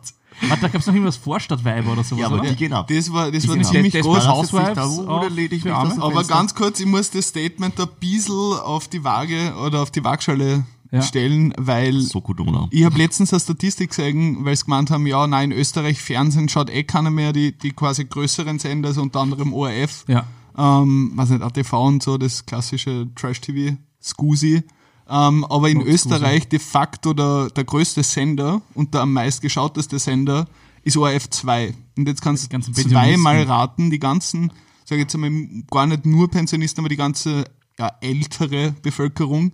[0.48, 2.50] Warte, da gab es noch irgendwas Vorstadtweiber oder sowas, Ja, aber oder?
[2.50, 2.86] die gehen ab.
[2.88, 4.28] Das war, das war ziemlich Desperate groß.
[4.28, 5.90] Housewives Da wurde auch lediglich für das Arme.
[5.90, 9.80] aus dem Aber ganz kurz, ich muss das Statement ein bisschen auf die Waage oder
[9.80, 11.02] auf die Waagschale Ja.
[11.02, 12.68] stellen, weil So gut, Donau.
[12.70, 16.48] Ich habe letztens eine Statistik gesehen, weil sie gemeint haben, ja, nein, in Österreich Fernsehen
[16.48, 20.26] schaut eh keiner mehr, die, die quasi größeren Sender, also unter anderem ORF, Ja.
[20.56, 24.62] ähm, weiß nicht, ATV und so, das klassische Trash-TV, Scusi.
[25.08, 29.98] Ähm, aber in Oh, Österreich de facto der, der größte Sender und der am meistgeschauteste
[30.00, 30.46] Sender
[30.82, 31.74] ist ORF 2.
[31.96, 34.52] Und jetzt kannst du zweimal raten, die ganzen,
[34.84, 35.32] sag ich jetzt einmal,
[35.70, 37.44] gar nicht nur Pensionisten, aber die ganze
[37.78, 39.52] ja, ältere Bevölkerung,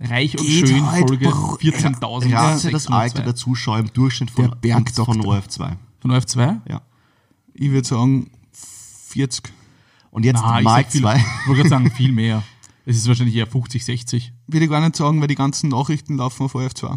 [0.00, 2.32] Reich und Geht schön, halt Folge br- 14.000.
[2.34, 5.76] Rate das Alter der Zuschauer im Durchschnitt von, Der von OF2.
[6.00, 6.60] Von OF2?
[6.68, 6.80] Ja.
[7.52, 8.30] ich würde sagen
[9.08, 9.52] 40.
[10.10, 11.16] Und jetzt Na, ich mal sag viel, zwei.
[11.16, 12.42] ich wollte gerade sagen, viel mehr.
[12.86, 14.32] Es ist wahrscheinlich eher 50, 60.
[14.46, 16.96] Will ich gar nicht sagen, weil die ganzen Nachrichten laufen auf ORF 2.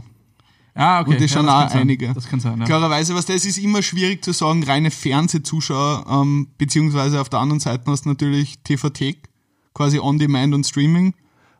[0.75, 1.11] Ah, okay.
[1.11, 1.81] Und das Ja, schon das auch kann sein.
[1.81, 2.13] einige.
[2.13, 2.65] Das kann sein, ja.
[2.65, 7.59] Klarerweise, was das ist immer schwierig zu sagen, reine Fernsehzuschauer, ähm, beziehungsweise auf der anderen
[7.59, 9.29] Seite hast du natürlich TV-Thek,
[9.75, 11.13] quasi On-Demand und Streaming,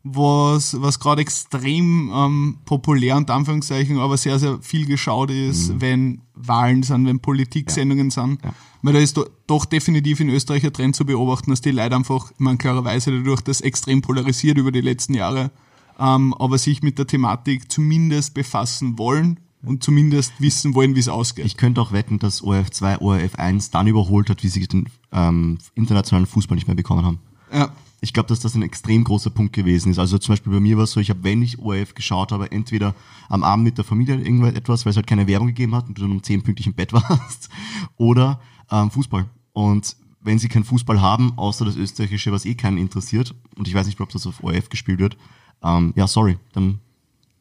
[0.04, 6.22] was, was gerade extrem ähm, populär und Anführungszeichen, aber sehr, sehr viel geschaut ist, wenn
[6.36, 8.40] Wahlen sind, wenn Politiksendungen sind.
[8.82, 11.96] Weil da ist do, doch definitiv in Österreich ein Trend zu beobachten, dass die Leute
[11.96, 15.52] einfach, meine, klarerweise dadurch, das extrem polarisiert über die letzten Jahre,
[15.98, 21.08] ähm, aber sich mit der Thematik zumindest befassen wollen und zumindest wissen wollen, wie es
[21.08, 21.46] ausgeht.
[21.46, 24.90] Ich könnte auch wetten, dass ORF 2 ORF 1 dann überholt hat, wie sie den
[25.14, 27.20] ähm, internationalen Fußball nicht mehr bekommen haben.
[27.54, 27.72] ja.
[28.04, 29.98] Ich glaube, dass das ein extrem großer Punkt gewesen ist.
[29.98, 32.52] Also zum Beispiel bei mir war es so, ich habe, wenn ich ORF geschaut habe,
[32.52, 32.96] entweder
[33.30, 36.02] am Abend mit der Familie irgendetwas, weil es halt keine Werbung gegeben hat und du
[36.02, 37.48] dann um 10 pünktlich im Bett warst,
[37.96, 39.26] oder ähm, Fußball.
[39.54, 43.74] Und wenn sie keinen Fußball haben, außer das österreichische, was eh keinen interessiert, und ich
[43.74, 45.16] weiß nicht, ob das auf ORF gespielt wird,
[45.64, 46.80] ähm, ja, sorry, dann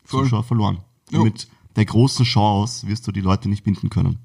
[0.04, 0.22] Voll.
[0.22, 0.78] Zuschauer verloren.
[1.10, 1.24] Jo.
[1.24, 4.20] Mit der großen Chance wirst du die Leute nicht binden können.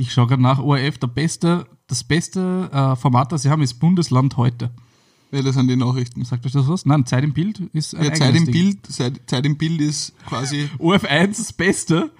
[0.00, 3.74] Ich schaue gerade nach, ORF, der beste, das beste äh, Format, das sie haben, ist
[3.74, 4.72] Bundesland heute.
[5.32, 6.24] Ja, das sind die Nachrichten.
[6.24, 6.86] Sagt euch das was?
[6.86, 8.52] Nein, Zeit im Bild ist ein Ja, Zeit im Ding.
[8.52, 12.10] Bild, Zeit, Zeit im Bild ist quasi ORF 1 das Beste.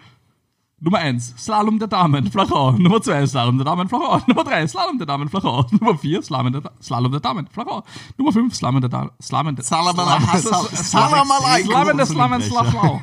[0.78, 2.72] Nummer 1, Slalom der Damen, Flachau.
[2.72, 4.20] Nummer 2, Slalom der Damen, Flachau.
[4.26, 5.64] Nummer 3, Slalom der Damen, Flachau.
[5.70, 7.82] Nummer 4, Slalom der, Slalom der Damen, Flachau.
[8.18, 12.64] Nummer 5, Slalom der Damen, Slalom der Salamala- Slalom- Salamala- Slalom der Slalom Zungenbrecher.
[12.70, 13.00] Flachau.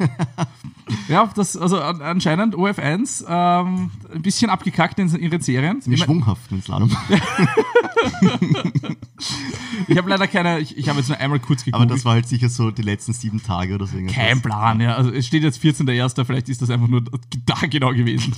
[1.08, 5.82] Ja, das, also an- anscheinend OF 1 ähm, ein bisschen abgekackt in ihren Serien.
[5.86, 6.89] Mein, schwunghaft im Slalom.
[9.88, 11.91] ich habe leider keine, ich, ich habe jetzt nur einmal kurz Aber geguckt.
[11.91, 13.96] das war halt sicher so die letzten sieben Tage oder so.
[13.96, 14.15] irgendwas.
[14.15, 14.96] Kein Plan, ja.
[14.96, 18.34] Also es steht jetzt 14.01., vielleicht ist das einfach nur da genau gewesen.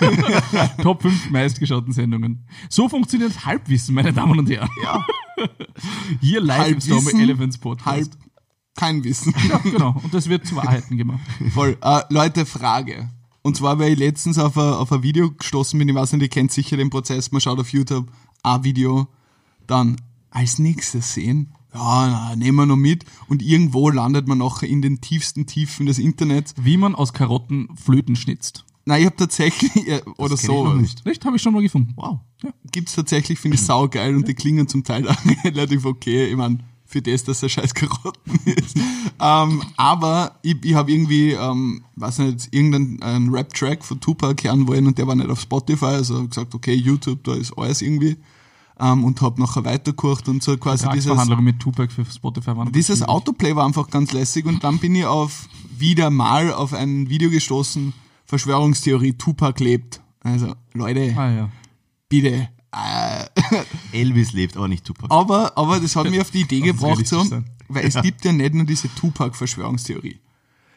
[0.82, 2.44] Top 5 meistgeschauten Sendungen.
[2.68, 4.68] So funktioniert Halbwissen, meine Damen und Herren.
[4.82, 5.04] Ja.
[6.20, 7.86] Hier live im Stormy Halbwissen, Elephants Podcast.
[7.86, 8.08] halb
[8.80, 9.34] kein Wissen.
[9.46, 9.94] Ja, genau.
[10.02, 11.20] Und das wird zu Wahrheiten gemacht.
[11.52, 11.76] Voll.
[11.82, 13.10] Äh, Leute, Frage.
[13.42, 16.22] Und zwar, weil ich letztens auf ein, auf ein Video gestoßen bin, ich weiß nicht,
[16.22, 18.10] ihr kennt sicher den Prozess, man schaut auf YouTube
[18.42, 19.06] ein Video,
[19.66, 19.96] dann
[20.30, 24.80] als nächstes sehen, ja, na, nehmen wir noch mit und irgendwo landet man nachher in
[24.80, 26.54] den tiefsten Tiefen des Internets.
[26.56, 28.64] Wie man aus Karotten Flöten schnitzt.
[28.86, 31.04] Nein, ich habe tatsächlich, äh, oder so, noch nicht.
[31.04, 31.24] Nicht?
[31.24, 31.92] Habe ich schon mal gefunden.
[31.96, 32.20] Wow.
[32.72, 36.28] gibt's tatsächlich, finde ich saugeil und die klingen zum Teil auch relativ okay.
[36.28, 38.76] Ich mein, für das, dass er scheiß Karotten ist.
[39.20, 44.66] ähm, aber ich, ich habe irgendwie, ähm, weiß nicht, irgendeinen einen Rap-Track von Tupac hören
[44.66, 47.80] wollen und der war nicht auf Spotify, also hab gesagt, okay, YouTube, da ist alles
[47.80, 48.16] irgendwie.
[48.80, 52.72] Ähm, und habe nachher weitergekocht und so quasi dieses, mit Tupac für Spotify waren.
[52.72, 55.48] dieses Autoplay war einfach ganz lässig und dann bin ich auf
[55.78, 57.92] wieder mal auf ein Video gestoßen,
[58.24, 60.00] Verschwörungstheorie, Tupac lebt.
[60.22, 61.48] Also, Leute, Ah ja.
[62.08, 62.48] bitte.
[62.72, 63.26] Äh,
[63.92, 65.10] Elvis lebt, aber nicht Tupac.
[65.10, 67.24] aber, aber das hat mich auf die Idee gebracht, so,
[67.68, 70.20] weil es gibt ja nicht nur diese Tupac-Verschwörungstheorie.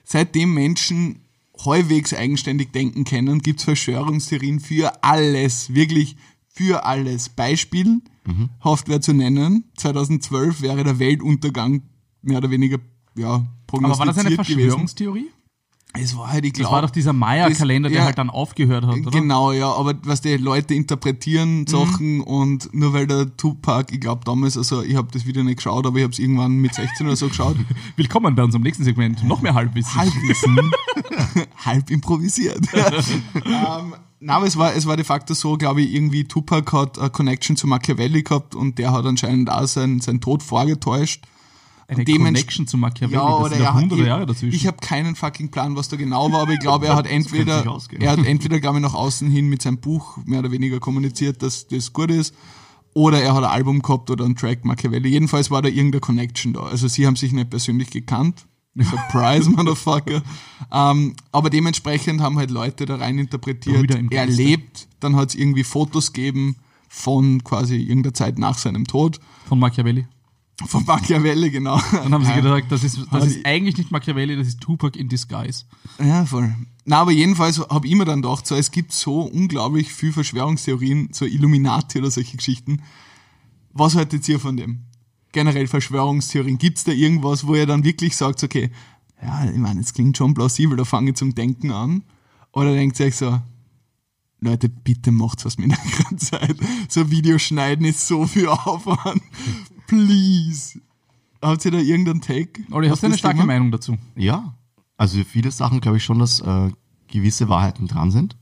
[0.04, 1.22] Seitdem Menschen
[1.66, 6.16] halbwegs eigenständig denken können, gibt es Verschwörungstheorien für alles, wirklich
[6.48, 7.30] für alles.
[7.30, 8.50] Beispiel, Mhm.
[8.62, 11.82] haft wäre zu nennen, 2012 wäre der Weltuntergang
[12.22, 12.80] mehr oder weniger
[13.16, 14.88] ja, prognostiziert Aber war das eine gewesen.
[15.96, 16.74] Es war halt, ich Das glaube...
[16.74, 19.12] war doch dieser Maya-Kalender, der ja, halt dann aufgehört hat, oder?
[19.12, 24.22] Genau, ja, aber was die Leute interpretieren Sachen und nur weil der Tupac, ich glaube
[24.26, 27.06] damals, also ich habe das Video nicht geschaut, aber ich habe es irgendwann mit 16
[27.06, 27.58] oder so geschaut,
[27.96, 29.24] Willkommen bei unserem nächsten Segment.
[29.24, 29.94] Noch mehr Halbwissen.
[29.94, 30.72] Halbwissen,
[31.64, 32.66] halb improvisiert.
[33.46, 36.98] ähm, na, aber es war, es war de facto so, glaube ich, irgendwie Tupac hat
[36.98, 41.24] eine Connection zu Machiavelli gehabt und der hat anscheinend auch seinen, seinen Tod vorgetäuscht.
[41.96, 43.16] Eine Connection zu Machiavelli.
[43.16, 44.56] Ja, das oder sind er hat, hunderte ich, Jahre dazwischen.
[44.56, 47.64] ich habe keinen fucking Plan, was da genau war, aber ich glaube, er hat entweder,
[48.00, 51.42] er hat entweder, glaube ich, nach außen hin mit seinem Buch mehr oder weniger kommuniziert,
[51.42, 52.34] dass das gut ist,
[52.94, 55.10] oder er hat ein Album gehabt oder einen Track Machiavelli.
[55.10, 56.62] Jedenfalls war da irgendeine Connection da.
[56.62, 58.46] Also sie haben sich nicht persönlich gekannt.
[58.80, 60.24] Surprise, Motherfucker.
[60.72, 65.64] Ähm, aber dementsprechend haben halt Leute da rein interpretiert, er lebt, dann hat es irgendwie
[65.64, 66.56] Fotos gegeben
[66.90, 69.20] von quasi irgendeiner Zeit nach seinem Tod.
[69.48, 70.08] Von Machiavelli.
[70.66, 71.80] Von Machiavelli, genau.
[71.92, 74.98] Dann haben sie gesagt, das ist, das ist ich- eigentlich nicht Machiavelli, das ist Tupac
[74.98, 75.66] in Disguise.
[76.00, 76.54] Ja, voll.
[76.86, 81.10] Na, aber jedenfalls habe ich mir dann gedacht, so, es gibt so unglaublich viel Verschwörungstheorien,
[81.12, 82.82] so Illuminati oder solche Geschichten.
[83.72, 84.84] Was haltet ihr von dem?
[85.32, 86.60] Generell Verschwörungstheorien.
[86.60, 88.70] Gibt's da irgendwas, wo ihr dann wirklich sagt, okay,
[89.24, 92.04] ja, ich meine, es klingt schon plausibel, da fange ich zum Denken an.
[92.52, 93.42] Oder denkt ihr euch so,
[94.42, 96.58] Leute, bitte macht's was mit einer Zeit.
[96.90, 99.24] So Videos schneiden ist so viel Aufwand.
[99.88, 100.80] Please.
[101.42, 102.64] Habt ihr da irgendeinen Take?
[102.72, 103.48] Auf hast du eine starke Thema?
[103.48, 103.98] Meinung dazu?
[104.16, 104.56] Ja,
[104.98, 106.72] also viele Sachen glaube ich schon, dass äh,
[107.08, 108.38] gewisse Wahrheiten dran sind.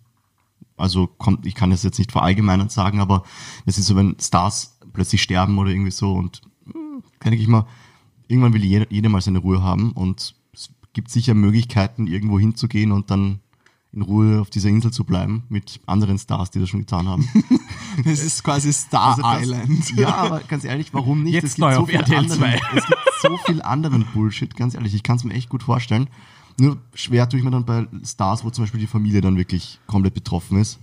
[0.78, 3.24] Also kommt, ich kann das jetzt nicht verallgemeinern sagen, aber
[3.66, 7.66] es ist so, wenn Stars plötzlich sterben oder irgendwie so und hm, denke ich mal,
[8.28, 12.92] irgendwann will jeder, jeder mal seine Ruhe haben und es gibt sicher Möglichkeiten, irgendwo hinzugehen
[12.92, 13.40] und dann
[13.94, 17.28] in Ruhe auf dieser Insel zu bleiben mit anderen Stars, die das schon getan haben.
[18.06, 19.98] Das ist quasi Star Also das- Island.
[19.98, 21.34] Ja, aber ganz ehrlich, warum nicht?
[21.34, 22.60] Jetzt es neu gibt, so auf viel RTL anderen, 2.
[22.76, 24.94] es gibt so viel anderen Bullshit, ganz ehrlich.
[24.94, 26.08] Ich kann es mir echt gut vorstellen.
[26.60, 29.80] Nur schwer tue ich mir dann bei Stars, wo zum Beispiel die Familie dann wirklich
[29.88, 30.80] komplett betroffen ist.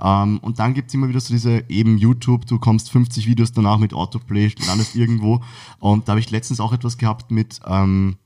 [0.00, 3.78] Ähm, und dann gibt's immer wieder so diese eben YouTube, du kommst 50 Videos danach
[3.78, 5.42] mit Autoplay, landest irgendwo.
[5.78, 8.16] Und da habe ich letztens auch etwas gehabt mit ähm,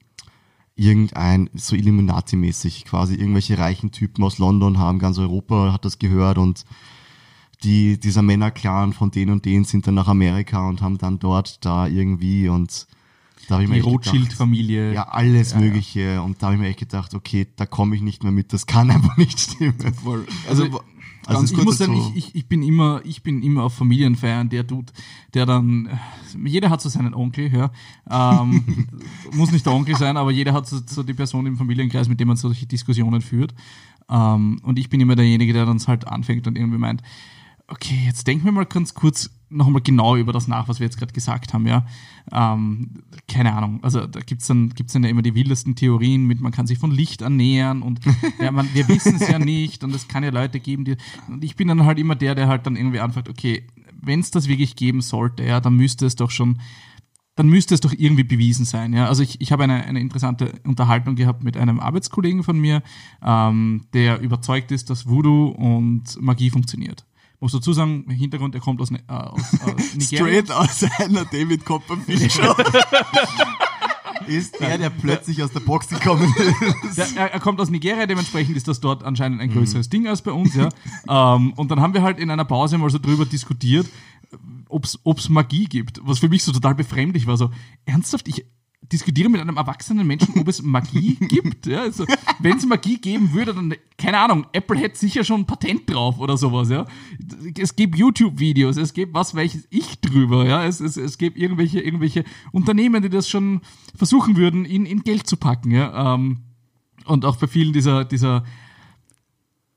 [0.75, 6.38] irgendein, so Illuminati-mäßig quasi, irgendwelche reichen Typen aus London haben, ganz Europa hat das gehört
[6.38, 6.64] und
[7.62, 11.64] die, dieser Männerclan von den und den sind dann nach Amerika und haben dann dort
[11.64, 12.87] da irgendwie und
[13.49, 14.92] da habe ich mir Die echt gedacht, Rothschild-Familie.
[14.94, 16.23] ja, alles Mögliche.
[16.23, 18.66] Und da habe ich mir echt gedacht, okay, da komme ich nicht mehr mit, das
[18.66, 19.75] kann einfach nicht stimmen.
[20.03, 20.25] Voll.
[20.49, 20.81] Also, Also,
[21.27, 24.62] Also ich muss sagen, so- ich, ich, bin immer, ich bin immer auf Familienfeiern, der
[24.62, 24.92] Dude,
[25.35, 25.88] der dann,
[26.44, 27.70] jeder hat so seinen Onkel, ja.
[28.09, 28.87] Ähm,
[29.33, 32.20] muss nicht der Onkel sein, aber jeder hat so, so die Person im Familienkreis, mit
[32.20, 33.53] dem man solche Diskussionen führt.
[34.09, 37.03] Ähm, und ich bin immer derjenige, der dann halt anfängt und irgendwie meint,
[37.70, 40.87] okay, jetzt denken wir mal ganz kurz noch einmal genau über das nach, was wir
[40.87, 41.85] jetzt gerade gesagt haben, ja.
[42.30, 43.80] Ähm, keine Ahnung.
[43.83, 46.78] Also da gibt's dann, gibt's dann ja immer die wildesten Theorien mit, man kann sich
[46.78, 48.00] von Licht ernähren und
[48.40, 50.96] ja, man, wir wissen es ja nicht und es kann ja Leute geben, die.
[51.28, 53.66] Und ich bin dann halt immer der, der halt dann irgendwie anfängt, okay,
[54.00, 56.59] wenn es das wirklich geben sollte, ja, dann müsste es doch schon
[57.37, 58.92] dann müsste es doch irgendwie bewiesen sein.
[58.92, 59.06] Ja?
[59.06, 62.83] Also ich, ich habe eine, eine interessante Unterhaltung gehabt mit einem Arbeitskollegen von mir,
[63.24, 67.06] ähm, der überzeugt ist, dass Voodoo und Magie funktioniert.
[67.40, 70.44] Muss dazu sagen, im Hintergrund, er kommt aus, Ne- äh, aus, aus Nigeria.
[70.44, 72.55] straight aus einer David Copperfield Show.
[74.26, 76.33] Ist er, der plötzlich aus der Box gekommen
[76.85, 76.98] ist.
[76.98, 80.20] Der, er, er kommt aus Nigeria, dementsprechend ist das dort anscheinend ein größeres Ding als
[80.22, 80.68] bei uns, ja.
[81.09, 83.87] ähm, und dann haben wir halt in einer Pause mal so drüber diskutiert,
[84.68, 84.85] ob
[85.18, 87.38] es Magie gibt, was für mich so total befremdlich war.
[87.38, 87.50] So,
[87.87, 88.44] ernsthaft, ich
[88.92, 91.66] diskutiere mit einem erwachsenen Menschen, ob es Magie gibt.
[91.66, 92.05] Ja, also,
[92.38, 96.18] Wenn es Magie geben würde, dann, keine Ahnung, Apple hätte sicher schon ein Patent drauf
[96.18, 96.87] oder sowas, ja.
[97.59, 100.64] Es gibt YouTube-Videos, es gibt was welches ich drüber, ja.
[100.64, 103.61] Es, es, es gibt irgendwelche, irgendwelche Unternehmen, die das schon
[103.94, 106.14] versuchen würden, in, in Geld zu packen, ja.
[106.14, 106.38] Ähm,
[107.07, 108.44] und auch bei vielen dieser, dieser,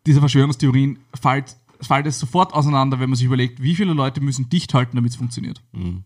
[0.06, 4.50] dieser Verschwörungstheorien fällt, fällt es sofort auseinander, wenn man sich überlegt, wie viele Leute müssen
[4.50, 5.62] dicht halten, damit es funktioniert.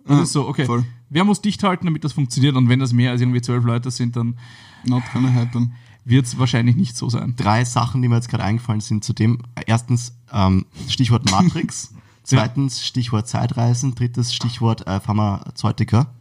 [0.05, 0.65] Das ist so, okay.
[0.65, 0.85] voll.
[1.09, 2.55] Wer muss dicht halten, damit das funktioniert?
[2.55, 4.37] Und wenn das mehr als irgendwie zwölf Leute sind, dann
[4.85, 5.73] Not gonna happen.
[6.05, 7.35] wird es wahrscheinlich nicht so sein.
[7.37, 9.39] Drei Sachen, die mir jetzt gerade eingefallen sind zu dem.
[9.65, 11.93] Erstens, ähm, Stichwort Matrix.
[12.23, 13.95] Zweitens, Stichwort Zeitreisen.
[13.95, 16.13] Drittes, Stichwort äh, Pharmazeutika.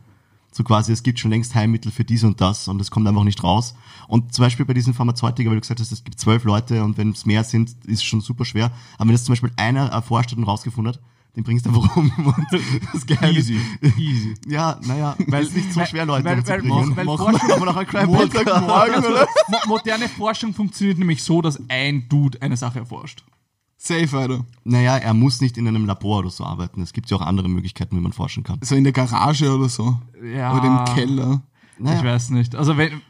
[0.57, 3.25] So quasi, es gibt schon längst Heilmittel für dies und das und es kommt einfach
[3.25, 3.75] nicht raus.
[4.09, 6.97] Und zum Beispiel bei diesen Pharmazeutika, weil du gesagt hast, es gibt zwölf Leute und
[6.97, 8.71] wenn es mehr sind, ist schon super schwer.
[8.97, 11.01] Aber wenn das zum Beispiel einer erforscht hat und rausgefunden hat,
[11.37, 12.11] den bringst du einfach um.
[12.16, 12.47] Und
[12.95, 13.61] das Geile Easy,
[13.99, 14.35] easy.
[14.49, 17.85] Ja, naja, weil es nicht so weil- schwer, Leute weil- weil- weil wir Forschung- aber
[17.85, 19.29] Crime Montagmorgen, oder?
[19.49, 23.23] Mo moderne Forschung funktioniert nämlich so, dass ein Dude eine Sache erforscht.
[23.87, 24.44] Safe, Alter.
[24.64, 26.83] Naja, er muss nicht in einem Labor oder so arbeiten.
[26.83, 28.59] Es gibt ja auch andere Möglichkeiten, wie man forschen kann.
[28.62, 29.99] So in der Garage oder so.
[30.22, 30.57] Ja.
[30.57, 31.42] Oder im Keller.
[31.79, 31.99] Naja.
[31.99, 32.55] Ich weiß nicht.
[32.55, 33.01] Also wenn.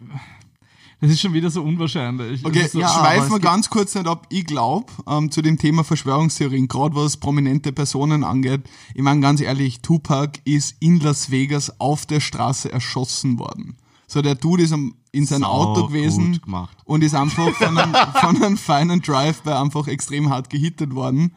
[1.00, 2.42] Das ist schon wieder so unwahrscheinlich.
[2.42, 4.26] Okay, so, ja, schweifen wir ganz kurz nicht ab.
[4.30, 8.62] Ich glaube, ähm, zu dem Thema Verschwörungstheorien, gerade was prominente Personen angeht,
[8.94, 13.76] ich meine ganz ehrlich, Tupac ist in Las Vegas auf der Straße erschossen worden.
[14.06, 14.72] So, der Dude ist
[15.12, 16.40] in sein Sau Auto gewesen
[16.84, 21.32] und ist einfach von einem, von einem feinen Drive bei einfach extrem hart gehittet worden.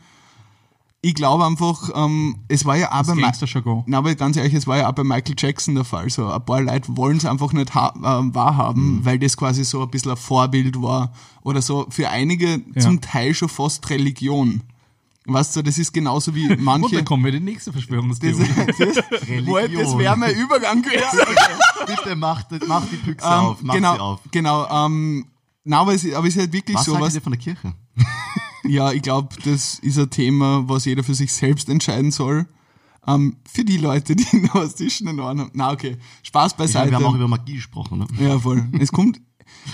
[1.02, 3.84] Ich glaube einfach, ähm, es war ja auch bei Gangster-Jargon.
[3.88, 6.10] na, aber ganz ehrlich, es war ja auch bei Michael Jackson der Fall.
[6.10, 9.06] So, ein paar Leute wollen es einfach nicht ha äh, wahrhaben, Mhm.
[9.06, 11.14] weil das quasi so ein bisschen ein Vorbild war.
[11.42, 12.82] Oder so für einige Ja.
[12.82, 14.62] zum Teil schon fast Religion.
[15.32, 16.96] Weißt du, das ist genauso wie Und manche.
[16.98, 18.48] dann kommen wir in die nächste das, Verschwörungstheorie.
[18.68, 21.20] das, Wollt, das wäre mein Übergang gewesen.
[21.86, 24.20] Bitte mach, mach die Büchse Ähm, auf, mach genau, sie auf.
[24.32, 24.86] genau.
[24.86, 25.26] Ähm,
[25.64, 27.16] na, aber es, aber es ist halt wirklich Was so haltet was.
[27.16, 27.74] ihr von der Kirche?
[28.66, 32.46] Ja, ich glaube, das ist ein Thema, was jeder für sich selbst entscheiden soll.
[33.08, 35.52] Ähm, für die Leute, die noch was zwischen den Ohren haben.
[35.54, 35.98] Na, okay.
[36.24, 36.92] Spaß beiseite.
[36.92, 38.00] wir haben auch über Magie gesprochen.
[38.00, 38.08] Ne?
[38.20, 38.68] Ja, voll.
[38.80, 39.22] Es kommt,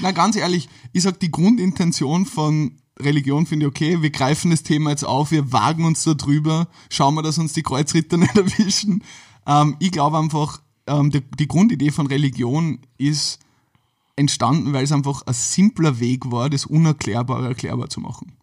[0.01, 4.01] na ganz ehrlich, ich sag, die Grundintention von Religion finde ich okay.
[4.01, 7.53] Wir greifen das Thema jetzt auf, wir wagen uns da drüber, schauen wir, dass uns
[7.53, 9.03] die Kreuzritter nicht erwischen.
[9.45, 13.39] Ähm, ich glaube einfach, ähm, die, die Grundidee von Religion ist
[14.15, 18.33] entstanden, weil es einfach ein simpler Weg war, das Unerklärbare erklärbar zu machen.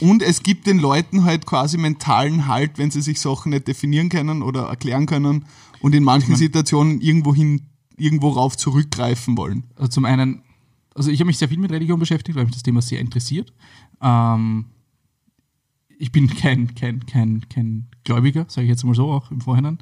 [0.00, 4.08] Und es gibt den Leuten halt quasi mentalen Halt, wenn sie sich Sachen nicht definieren
[4.08, 5.44] können oder erklären können
[5.80, 9.64] und in manchen Situationen irgendwo hin, irgendwo rauf zurückgreifen wollen.
[9.76, 10.42] Also zum einen,
[10.94, 13.52] also ich habe mich sehr viel mit Religion beschäftigt, weil mich das Thema sehr interessiert.
[14.02, 14.66] Ähm,
[15.98, 19.78] ich bin kein, kein, kein, kein Gläubiger, sage ich jetzt mal so auch im Vorhinein.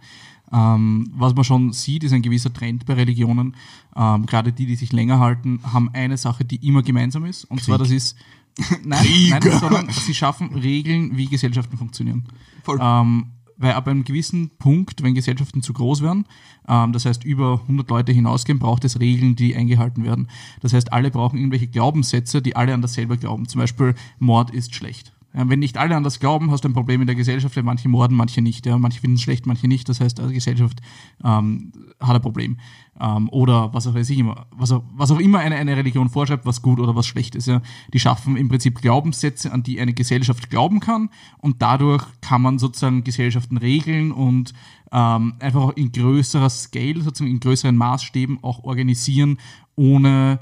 [0.51, 3.55] Ähm, was man schon sieht, ist ein gewisser Trend bei Religionen.
[3.95, 7.45] Ähm, Gerade die, die sich länger halten, haben eine Sache, die immer gemeinsam ist.
[7.45, 8.17] Und zwar, das ist
[8.85, 12.25] Nein, nein, sondern sie schaffen Regeln, wie Gesellschaften funktionieren.
[12.65, 12.79] Voll.
[12.81, 13.27] Ähm,
[13.59, 16.25] weil ab einem gewissen Punkt, wenn Gesellschaften zu groß werden,
[16.67, 20.29] ähm, das heißt über 100 Leute hinausgehen, braucht es Regeln, die eingehalten werden.
[20.61, 23.49] Das heißt, alle brauchen irgendwelche Glaubenssätze, die alle an dasselbe glauben.
[23.49, 25.13] Zum Beispiel, Mord ist schlecht.
[25.35, 27.63] Ja, wenn nicht alle an das glauben, hast du ein Problem in der Gesellschaft, weil
[27.63, 28.65] manche morden, manche nicht.
[28.65, 28.79] Ja.
[28.79, 29.89] Manche finden es schlecht, manche nicht.
[29.89, 30.81] Das heißt, die Gesellschaft
[31.23, 32.57] ähm, hat ein Problem.
[32.99, 36.09] Ähm, oder was auch, weiß ich immer, was auch, was auch immer eine, eine Religion
[36.09, 37.47] vorschreibt, was gut oder was schlecht ist.
[37.47, 37.61] Ja.
[37.93, 41.11] Die schaffen im Prinzip Glaubenssätze, an die eine Gesellschaft glauben kann.
[41.37, 44.55] Und dadurch kann man sozusagen Gesellschaften regeln und
[44.93, 49.39] ähm, einfach auch in größerer Scale, sozusagen in größeren Maßstäben auch organisieren,
[49.77, 50.39] ohne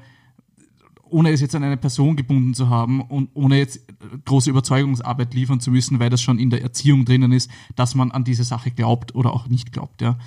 [1.17, 3.81] ohne es jetzt an eine Person gebunden zu haben und ohne jetzt
[4.27, 8.11] große Überzeugungsarbeit liefern zu müssen, weil das schon in der Erziehung drinnen ist, dass man
[8.11, 10.03] an diese Sache glaubt oder auch nicht glaubt.
[10.03, 10.19] Ja.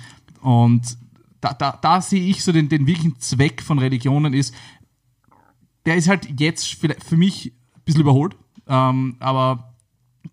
[0.42, 0.98] Und
[1.40, 4.52] da, da, da sehe ich so den, den wirklichen Zweck von Religionen ist,
[5.86, 8.34] der ist halt jetzt für mich ein bisschen überholt,
[8.66, 9.69] ähm, aber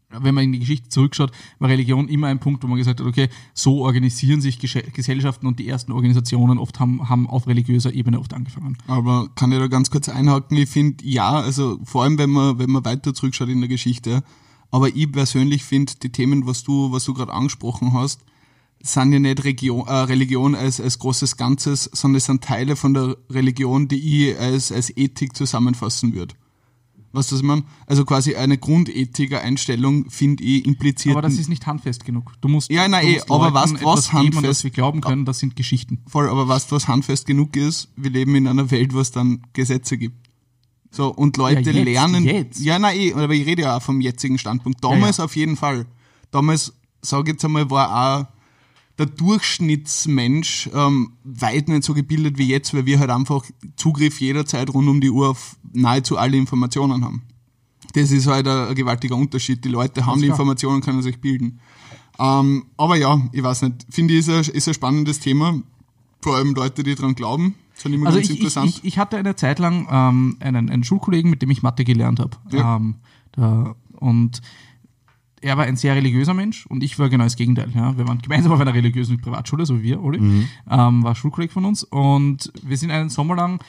[0.09, 3.07] wenn man in die Geschichte zurückschaut, war Religion immer ein Punkt, wo man gesagt hat,
[3.07, 8.19] okay, so organisieren sich Gesellschaften und die ersten Organisationen oft haben, haben auf religiöser Ebene
[8.19, 8.77] oft angefangen.
[8.87, 10.57] Aber kann ich da ganz kurz einhaken?
[10.57, 14.23] Ich finde, ja, also vor allem, wenn man, wenn man weiter zurückschaut in der Geschichte,
[14.71, 18.21] aber ich persönlich finde, die Themen, was du, was du gerade angesprochen hast,
[18.79, 22.93] sind ja nicht Region, äh, Religion als, als großes Ganzes, sondern es sind Teile von
[22.93, 26.35] der Religion, die ich als, als Ethik zusammenfassen würde.
[27.13, 27.63] Was ich meine?
[27.85, 31.15] Also quasi eine grundethische Einstellung, finde ich, impliziert.
[31.15, 32.33] Aber das ist nicht handfest genug.
[32.41, 34.71] Du musst, ja, nein, eh, musst aber Leuten was, was geben, an handfest, das wir
[34.71, 35.99] glauben können, das sind Geschichten.
[36.07, 39.41] voll, aber was, was handfest genug ist, wir leben in einer Welt, wo es dann
[39.53, 40.27] Gesetze gibt.
[40.91, 42.23] So, und Leute Ja, jetzt, lernen.
[42.23, 42.59] jetzt.
[42.61, 44.83] Ja, nein, eh, aber ich rede ja auch vom jetzigen Standpunkt.
[44.83, 45.25] Damals Ja, ja.
[45.25, 45.85] auf jeden Fall.
[46.31, 47.89] Damals, sage ich jetzt einmal, war
[48.29, 48.36] auch
[48.97, 54.73] der Durchschnittsmensch ähm, weit nicht so gebildet wie jetzt, weil wir halt einfach Zugriff jederzeit
[54.73, 57.23] rund um die Uhr auf nahezu alle Informationen haben.
[57.93, 59.63] Das ist halt ein, ein gewaltiger Unterschied.
[59.63, 60.27] Die Leute haben die.
[60.27, 61.59] Informationen, können sich bilden.
[62.19, 63.85] Ähm, aber ja, ich weiß nicht.
[63.89, 65.61] Finde ich, ist ein, ist ein spannendes Thema.
[66.21, 67.55] Vor allem Leute, die dran glauben.
[67.75, 68.69] Sind immer Also ganz ich, interessant.
[68.69, 72.19] ich, ich hatte eine Zeit lang ähm, einen, einen Schulkollegen, mit dem ich Mathe gelernt
[72.19, 72.37] habe.
[72.51, 72.77] Ja.
[72.77, 72.95] Ähm,
[73.99, 74.41] und
[75.41, 77.69] er war ein sehr religiöser Mensch und ich war genau das Gegenteil.
[77.75, 77.97] Ja.
[77.97, 80.19] Wir waren gemeinsam auf einer religiösen Privatschule, so wie wir, Oli,
[80.69, 81.83] ähm, war Schulkolleg von uns.
[81.83, 83.59] Und wir sind einen Sommer lang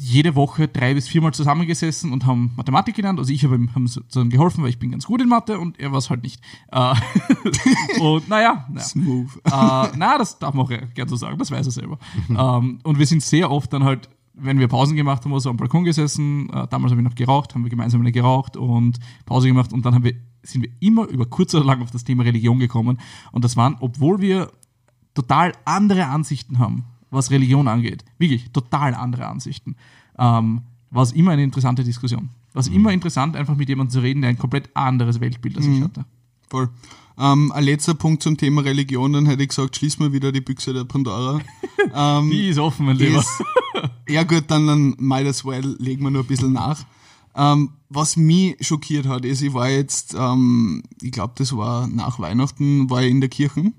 [0.00, 3.18] jede Woche drei bis viermal zusammengesessen und haben Mathematik gelernt.
[3.18, 5.78] Also ich habe ihm haben sozusagen geholfen, weil ich bin ganz gut in Mathe und
[5.78, 6.40] er war es halt nicht.
[6.72, 6.94] Äh,
[8.00, 8.84] und naja, naja.
[8.84, 9.36] Smooth.
[9.44, 9.50] äh,
[9.96, 11.98] na, das darf man auch gern so sagen, das weiß er selber.
[12.28, 15.56] ähm, und wir sind sehr oft dann halt, wenn wir Pausen gemacht haben, also am
[15.56, 19.48] Balkon gesessen, äh, damals habe ich noch geraucht, haben wir gemeinsam eine geraucht und Pause
[19.48, 22.24] gemacht und dann haben wir, sind wir immer über kurz oder lang auf das Thema
[22.24, 22.98] Religion gekommen.
[23.32, 24.52] Und das waren, obwohl wir
[25.14, 29.76] total andere Ansichten haben, was Religion angeht, wirklich total andere Ansichten,
[30.18, 32.30] ähm, war es immer eine interessante Diskussion.
[32.52, 35.66] War es immer interessant, einfach mit jemandem zu reden, der ein komplett anderes Weltbild als
[35.66, 36.04] ich hatte.
[36.48, 36.68] Voll.
[37.18, 40.40] Ähm, ein letzter Punkt zum Thema Religion, dann hätte ich gesagt, schließen wir wieder die
[40.40, 41.40] Büchse der Pandora.
[41.94, 43.18] ähm, Die ist offen, mein Lieber.
[43.18, 43.42] ist,
[44.08, 46.84] ja gut, dann, dann might as well, legen wir nur ein bisschen nach.
[47.36, 52.18] Ähm, was mich schockiert hat, ist, ich war jetzt, ähm, ich glaube, das war nach
[52.18, 53.72] Weihnachten, war ich in der Kirche.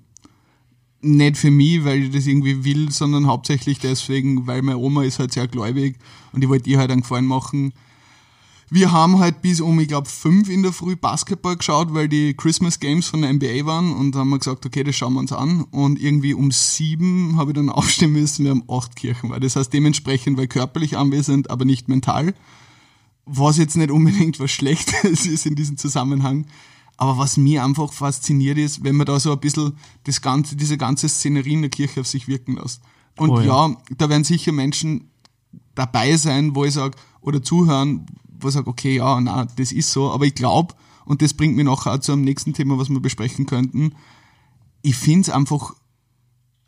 [1.02, 5.20] Nicht für mich, weil ich das irgendwie will, sondern hauptsächlich deswegen, weil meine Oma ist
[5.20, 5.98] halt sehr gläubig
[6.32, 7.74] und ich wollte ihr halt einen Gefallen machen.
[8.72, 12.34] Wir haben halt bis um, ich glaube, fünf in der Früh Basketball geschaut, weil die
[12.34, 15.32] Christmas Games von der NBA waren und haben wir gesagt, okay, das schauen wir uns
[15.32, 15.66] an.
[15.70, 19.56] Und irgendwie um sieben habe ich dann aufstehen müssen, wir haben acht Kirchen, weil das
[19.56, 22.34] heißt dementsprechend war ich körperlich anwesend, aber nicht mental.
[23.26, 26.46] Was jetzt nicht unbedingt was Schlechtes ist in diesem Zusammenhang.
[26.98, 29.74] Aber was mir einfach fasziniert ist, wenn man da so ein bisschen
[30.06, 32.82] das ganze, diese ganze Szenerie in der Kirche auf sich wirken lässt.
[33.18, 33.68] Und Oh ja.
[33.68, 35.10] ja, da werden sicher Menschen
[35.74, 38.06] dabei sein, wo ich sage, oder zuhören,
[38.40, 40.74] wo ich sage, okay, ja, na, das ist so, aber ich glaube,
[41.06, 43.94] und das bringt mich nachher auch zu einem nächsten Thema, was wir besprechen könnten,
[44.82, 45.74] ich finde es einfach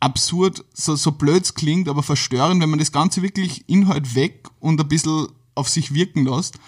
[0.00, 4.48] absurd, so, so blöd es klingt, aber verstörend, wenn man das Ganze wirklich Inhalt weg
[4.60, 6.58] und ein bisschen auf sich wirken lässt.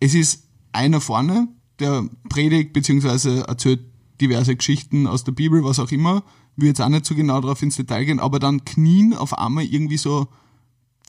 [0.00, 1.48] Es ist einer vorne,
[1.78, 3.40] der predigt bzw.
[3.40, 3.80] erzählt
[4.20, 6.22] diverse Geschichten aus der Bibel, was auch immer.
[6.56, 9.64] Will jetzt auch nicht so genau drauf ins Detail gehen, aber dann knien auf einmal
[9.64, 10.28] irgendwie so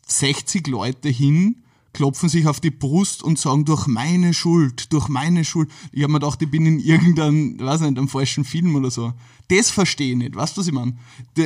[0.08, 1.63] 60 Leute hin,
[1.94, 5.69] klopfen sich auf die Brust und sagen, durch meine Schuld, durch meine Schuld.
[5.92, 9.13] Ich habe mir gedacht, ich bin in irgendeinem, weiß nicht, einem falschen Film oder so.
[9.50, 10.98] Das verstehe ich nicht, weißt du, was ich meine?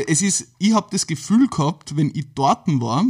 [0.07, 3.05] Es ist, ich habe das Gefühl gehabt, wenn ich dort war,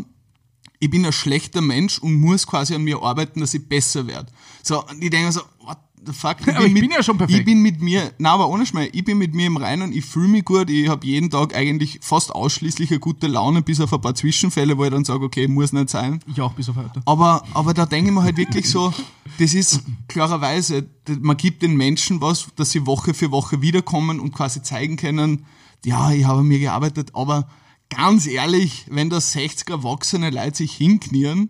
[0.79, 4.31] ich bin ein schlechter Mensch und muss quasi an mir arbeiten, dass ich besser werde.
[4.63, 5.77] So, und ich denke mir so, what,
[6.13, 7.39] fuck, ich Aber ich bin ja schon perfekt.
[7.39, 10.05] Ich bin mit mir, na aber ohne Schmäh, ich bin mit mir im Reinen, ich
[10.05, 13.93] fühle mich gut, ich habe jeden Tag eigentlich fast ausschließlich eine gute Laune, bis auf
[13.93, 16.19] ein paar Zwischenfälle, wo ich dann sage, okay, muss nicht sein.
[16.27, 17.01] Ich auch bis auf heute.
[17.05, 18.93] Aber, aber da denke ich mir halt wirklich so,
[19.39, 20.85] das ist klarerweise,
[21.21, 25.45] man gibt den Menschen was, dass sie Woche für Woche wiederkommen und quasi zeigen können,
[25.83, 27.47] ja, ich habe an mir gearbeitet, aber
[27.95, 31.49] ganz ehrlich, wenn da 60 erwachsene Leute sich hinknien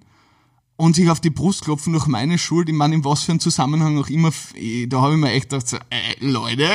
[0.78, 3.40] und sich auf die Brust klopfen durch meine Schuld, ich meine, in was für einem
[3.40, 6.70] Zusammenhang auch immer, eh, da habe ich mir echt gedacht, so, äh, Leute,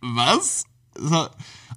[0.00, 0.64] was?
[0.98, 1.26] So.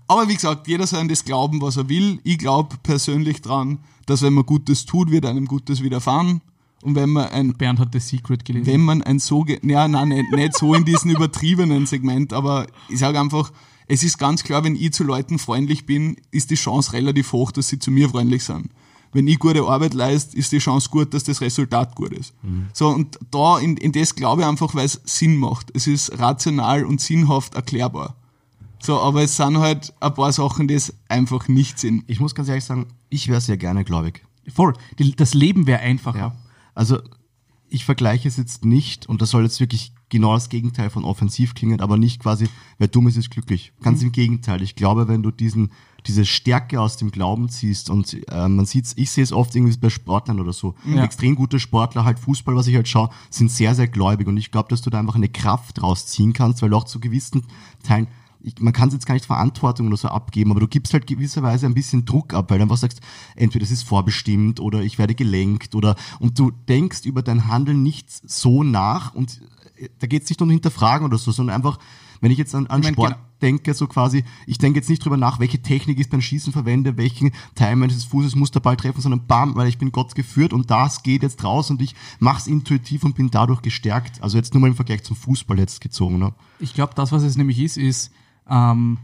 [0.07, 2.19] Aber wie gesagt, jeder soll an das glauben, was er will.
[2.23, 6.41] Ich glaube persönlich dran, dass wenn man Gutes tut, wird einem Gutes widerfahren.
[6.83, 8.67] Und wenn man ein Bernd hat The Secret gelesen.
[8.67, 12.99] wenn man ein so, ja, nein, nicht, nicht so in diesem übertriebenen Segment, aber ich
[12.99, 13.51] sage einfach,
[13.87, 17.51] es ist ganz klar, wenn ich zu Leuten freundlich bin, ist die Chance relativ hoch,
[17.51, 18.69] dass sie zu mir freundlich sind.
[19.13, 22.33] Wenn ich gute Arbeit leiste, ist die Chance gut, dass das Resultat gut ist.
[22.73, 25.71] So, und da, in, in das glaube ich einfach, weil es Sinn macht.
[25.73, 28.17] Es ist rational und sinnhaft erklärbar.
[28.79, 32.03] So, aber es sind halt ein paar Sachen, die es einfach nicht sind.
[32.07, 34.25] Ich muss ganz ehrlich sagen, ich wäre sehr gerne gläubig.
[34.53, 34.73] Voll.
[34.99, 36.35] Die, das Leben wäre einfacher.
[36.73, 36.99] Also
[37.69, 41.55] ich vergleiche es jetzt nicht, und das soll jetzt wirklich genau das Gegenteil von offensiv
[41.55, 42.47] klingen, aber nicht quasi,
[42.77, 43.73] wer dumm ist, ist glücklich.
[43.81, 44.61] Ganz im Gegenteil.
[44.61, 45.71] Ich glaube, wenn du diesen,
[46.05, 49.75] diese Stärke aus dem Glauben ziehst und äh, man sieht ich sehe es oft irgendwie
[49.77, 50.75] bei Sportlern oder so.
[50.85, 51.03] Ja.
[51.03, 54.27] Extrem gute Sportler, halt Fußball, was ich halt schaue, sind sehr, sehr gläubig.
[54.27, 56.99] Und ich glaube, dass du da einfach eine Kraft rausziehen kannst, weil du auch zu
[56.99, 57.43] gewissen
[57.83, 58.07] Teilen
[58.45, 61.07] ich, man kann es jetzt gar nicht Verantwortung oder so abgeben, aber du gibst halt
[61.07, 63.01] gewisserweise ein bisschen Druck ab, weil du einfach sagst,
[63.35, 67.81] entweder es ist vorbestimmt oder ich werde gelenkt oder und du denkst über dein Handeln
[67.81, 69.41] nicht so nach und
[69.99, 71.79] da geht es nicht um Hinterfragen oder so, sondern einfach,
[72.21, 73.25] wenn ich jetzt an, an Ich mein, Sport genau.
[73.41, 76.97] denke, so quasi, ich denke jetzt nicht drüber nach, welche Technik ich beim Schießen verwende,
[76.97, 80.53] welchen Teil meines Fußes muss der Ball treffen, sondern bam, weil ich bin Gott geführt
[80.53, 84.21] und das geht jetzt raus und ich mach's intuitiv und bin dadurch gestärkt.
[84.21, 86.19] Also jetzt nur mal im Vergleich zum Fußball jetzt gezogen.
[86.19, 86.33] Ne?
[86.59, 88.11] Ich glaube, das, was es nämlich ist, ist,
[88.49, 88.97] ähm,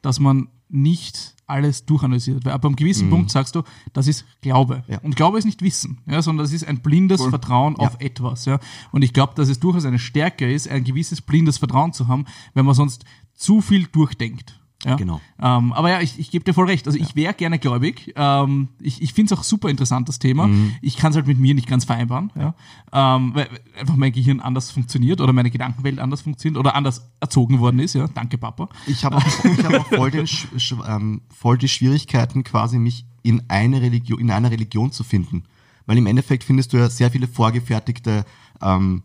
[0.00, 2.44] dass man nicht alles durchanalysiert.
[2.44, 3.62] Weil ab einem gewissen Punkt sagst du,
[3.92, 4.84] das ist Glaube.
[4.88, 4.98] Ja.
[5.00, 8.46] Und Glaube ist nicht Wissen, ja, sondern das ist ein blindes Vertrauen auf etwas.
[8.46, 8.58] Ja.
[8.90, 12.24] Und ich glaube, dass es durchaus eine Stärke ist, ein gewisses blindes Vertrauen zu haben,
[12.54, 13.04] wenn man sonst
[13.34, 14.61] zu viel durchdenkt.
[14.84, 14.96] Ja?
[14.96, 15.20] Genau.
[15.40, 16.86] Ähm, aber ja, ich, ich gebe dir voll recht.
[16.86, 18.12] Also ich wäre gerne gläubig.
[18.16, 20.46] Ähm, ich ich finde es auch super interessant, das Thema.
[20.48, 20.74] Mhm.
[20.82, 22.54] Ich kann es halt mit mir nicht ganz vereinbaren, ja?
[22.92, 27.60] ähm, weil einfach mein Gehirn anders funktioniert oder meine Gedankenwelt anders funktioniert oder anders erzogen
[27.60, 27.94] worden ist.
[27.94, 28.68] Ja, danke Papa.
[28.86, 30.26] Ich habe auch, ich hab auch voll, den,
[30.86, 35.44] ähm, voll die Schwierigkeiten, quasi mich in eine Religion, in einer Religion zu finden.
[35.86, 38.24] Weil im Endeffekt findest du ja sehr viele vorgefertigte
[38.60, 39.02] ähm,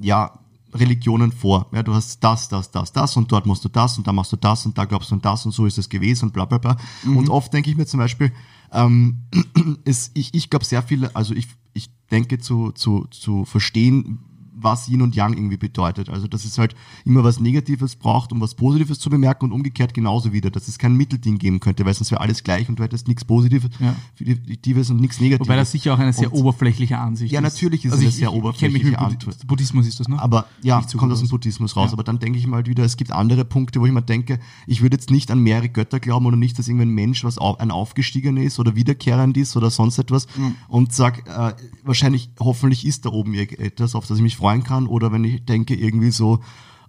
[0.00, 0.38] ja,
[0.74, 1.68] Religionen vor.
[1.72, 4.32] Ja, du hast das, das, das, das und dort musst du das und da machst
[4.32, 6.44] du das und da glaubst du an das und so ist es gewesen und bla
[6.44, 6.76] bla bla.
[7.04, 8.32] Und oft denke ich mir zum Beispiel,
[8.72, 9.22] ähm,
[9.84, 14.20] ist, ich, ich glaube sehr viele, also ich, ich denke zu, zu, zu verstehen,
[14.60, 16.08] was Yin und Yang irgendwie bedeutet.
[16.08, 19.94] Also dass es halt immer was Negatives braucht, um was Positives zu bemerken und umgekehrt
[19.94, 22.82] genauso wieder, dass es kein Mittelding geben könnte, weil sonst wäre alles gleich und du
[22.82, 23.94] hättest nichts Positives Ja.
[24.20, 25.46] Und nichts Negatives.
[25.48, 27.44] Wobei das sicher auch eine sehr Und- oberflächliche Ansicht Ja, ist.
[27.44, 30.20] natürlich ist also es ich, eine sehr ich, ich oberflächliche Buddhi- Buddhismus ist das, ne?
[30.20, 31.28] Aber ja, kommt aus dem.
[31.28, 31.88] Buddhismus raus.
[31.90, 31.92] Ja.
[31.94, 34.38] Aber dann denke ich mal halt wieder, es gibt andere Punkte, wo ich mir denke,
[34.66, 37.56] ich würde jetzt nicht an mehrere Götter glauben oder nicht, dass irgendein Mensch was au-
[37.56, 40.26] ein Aufgestiegener ist oder wiederkehrend ist oder sonst etwas
[40.68, 41.54] und sag, äh,
[41.84, 45.44] wahrscheinlich, hoffentlich ist da oben etwas, auf das ich mich freuen kann oder wenn ich
[45.44, 46.40] denke irgendwie so,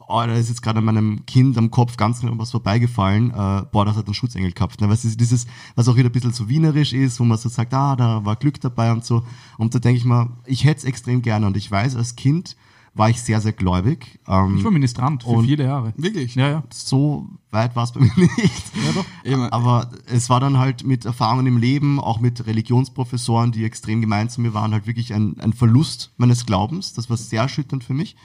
[0.07, 3.63] oh, da ist jetzt gerade an meinem Kind am Kopf ganz genau was vorbeigefallen, äh,
[3.69, 4.79] boah, das hat einen Schutzengel gehabt.
[4.79, 4.89] Ne?
[4.89, 5.45] Was ist dieses,
[5.75, 8.37] was auch wieder ein bisschen so wienerisch ist, wo man so sagt, ah, da war
[8.37, 9.23] Glück dabei und so.
[9.57, 12.55] Und da denke ich mal, ich hätte es extrem gerne und ich weiß, als Kind
[12.99, 14.19] war ich sehr, sehr gläubig.
[14.27, 15.93] Ähm, ich war Ministrant für viele Jahre.
[15.95, 16.35] Wirklich?
[16.35, 16.63] Ja, ja.
[16.69, 18.31] so weit war es bei mir nicht.
[18.75, 19.05] Ja, doch.
[19.23, 19.43] Eben.
[19.43, 24.29] Aber es war dann halt mit Erfahrungen im Leben, auch mit Religionsprofessoren, die extrem gemein
[24.29, 26.93] zu mir waren, halt wirklich ein, ein Verlust meines Glaubens.
[26.93, 28.17] Das war sehr erschütternd für mich.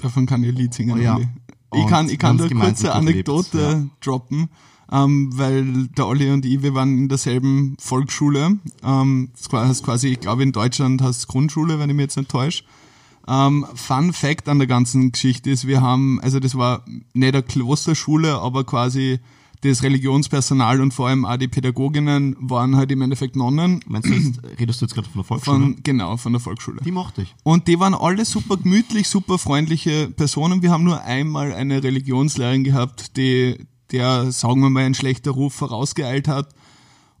[0.00, 0.98] Davon kann ich ein Lied singen.
[0.98, 1.20] Oh ja.
[1.74, 3.86] Ich kann, ich kann da kurze Anekdote ja.
[4.00, 4.48] droppen,
[4.90, 8.58] ähm, weil der Olli und ich, wir waren in derselben Volksschule.
[8.82, 12.16] Ähm, das heißt quasi, ich glaube in Deutschland heißt es Grundschule, wenn ich mich jetzt
[12.16, 12.64] nicht täusche.
[13.26, 17.42] Ähm, Fun Fact an der ganzen Geschichte ist, wir haben, also das war nicht eine
[17.42, 19.20] Klosterschule, aber quasi
[19.62, 24.12] das Religionspersonal und vor allem auch die Pädagoginnen waren halt im Endeffekt Nonnen Meinst du,
[24.12, 25.58] jetzt, redest du jetzt gerade von der Volksschule?
[25.58, 26.80] von, genau, von der Volksschule.
[26.84, 27.34] die mochte ich.
[27.42, 30.62] Und die waren alle super gemütlich, super freundliche Personen.
[30.62, 35.54] Wir haben nur einmal eine Religionslehrerin gehabt, die, der, sagen wir mal, ein schlechter Ruf
[35.54, 36.48] vorausgeeilt hat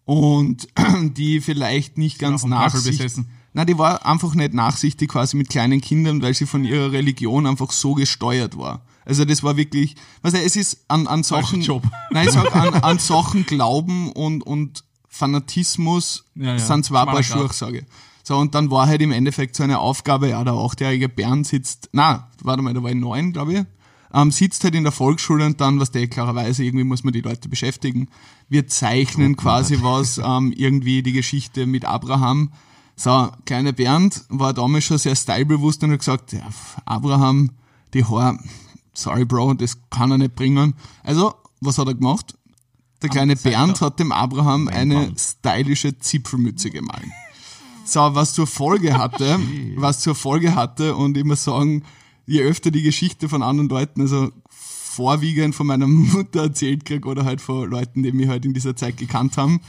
[0.04, 0.68] und
[1.02, 3.24] die vielleicht nicht ganz nachsichtig.
[3.54, 7.46] Na, die war einfach nicht nachsichtig quasi mit kleinen Kindern, weil sie von ihrer Religion
[7.46, 8.82] einfach so gesteuert war.
[9.06, 11.82] Also das war wirklich, weißt du, es ist an, an Sachen, Job.
[12.10, 16.58] nein, ich sag an, an Sachen Glauben und, und Fanatismus Ja, ja.
[16.58, 17.22] sind zwei Paar.
[17.22, 17.48] Schuhe.
[18.24, 21.90] So, und dann war halt im Endeffekt so eine Aufgabe, ja, der achtjährige Bernd sitzt,
[21.92, 23.64] na, warte mal, da war ich neun, glaube ich,
[24.14, 27.20] ähm, sitzt halt in der Volksschule und dann, was der klarerweise, irgendwie muss man die
[27.20, 28.08] Leute beschäftigen.
[28.48, 32.50] Wir zeichnen quasi was, ähm, irgendwie die Geschichte mit Abraham.
[32.96, 36.48] So, kleine Bernd war damals schon sehr stylebewusst und hat gesagt, ja,
[36.84, 37.50] Abraham,
[37.92, 38.38] die Haare,
[38.92, 40.74] sorry Bro, das kann er nicht bringen.
[41.02, 42.36] Also, was hat er gemacht?
[43.02, 47.08] Der kleine Bernd hat dem Abraham eine stylische Zipfelmütze gemalt.
[47.84, 49.38] So, was zur Folge hatte,
[49.76, 51.82] was zur Folge hatte, und ich muss sagen,
[52.26, 57.24] je öfter die Geschichte von anderen Leuten, also vorwiegend von meiner Mutter erzählt krieg oder
[57.24, 59.60] halt von Leuten, die mich halt in dieser Zeit gekannt haben,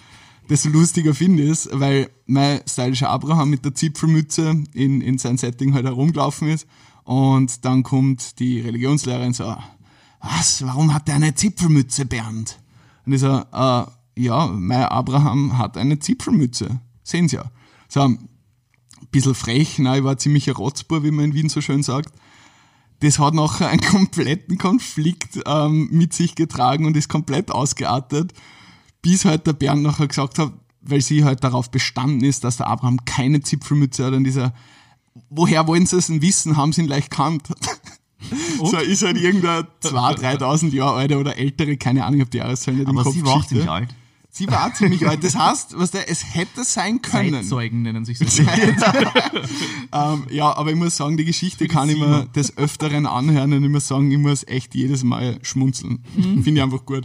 [0.49, 5.37] desto lustiger finde ich es, weil mein stylischer Abraham mit der Zipfelmütze in, in sein
[5.37, 6.67] Setting halt herumgelaufen ist
[7.03, 9.55] und dann kommt die Religionslehrerin so,
[10.21, 12.59] was, warum hat der eine Zipfelmütze, Bernd?
[13.05, 13.85] Und ich so, äh,
[14.17, 16.79] ja, mein Abraham hat eine Zipfelmütze.
[17.03, 17.51] Sehen Sie ja.
[17.87, 18.29] So, ein
[19.11, 22.13] bisschen frech, nein, ich war ziemlich ein Rotzbur, wie man in Wien so schön sagt.
[23.01, 28.33] Das hat nachher einen kompletten Konflikt ähm, mit sich getragen und ist komplett ausgeartet,
[29.05, 30.51] bis halt der Bernd nachher gesagt hat,
[30.81, 34.51] weil sie halt darauf bestanden ist, dass der Abraham keine Zipfelmütze hat und dieser,
[35.29, 37.47] woher wollen sie es denn wissen, haben sie ihn leicht kannt.
[38.57, 42.73] So ist halt irgendein 2.000, 3.000 Jahre alter oder ältere, keine Ahnung, hab die Jahreszahl
[42.73, 43.13] nicht im Kopf.
[43.13, 43.89] sie war auch ziemlich alt.
[44.31, 45.23] Sie war ziemlich alt.
[45.23, 47.43] Das heißt, was der, es hätte sein können.
[47.43, 48.25] Zeitzeugen nennen sich so.
[49.93, 53.63] Ähm, ja, aber ich muss sagen, die Geschichte kann ich mir des Öfteren anhören und
[53.63, 56.03] ich muss sagen, ich muss echt jedes Mal schmunzeln.
[56.15, 56.43] Mhm.
[56.43, 57.03] Finde ich einfach gut.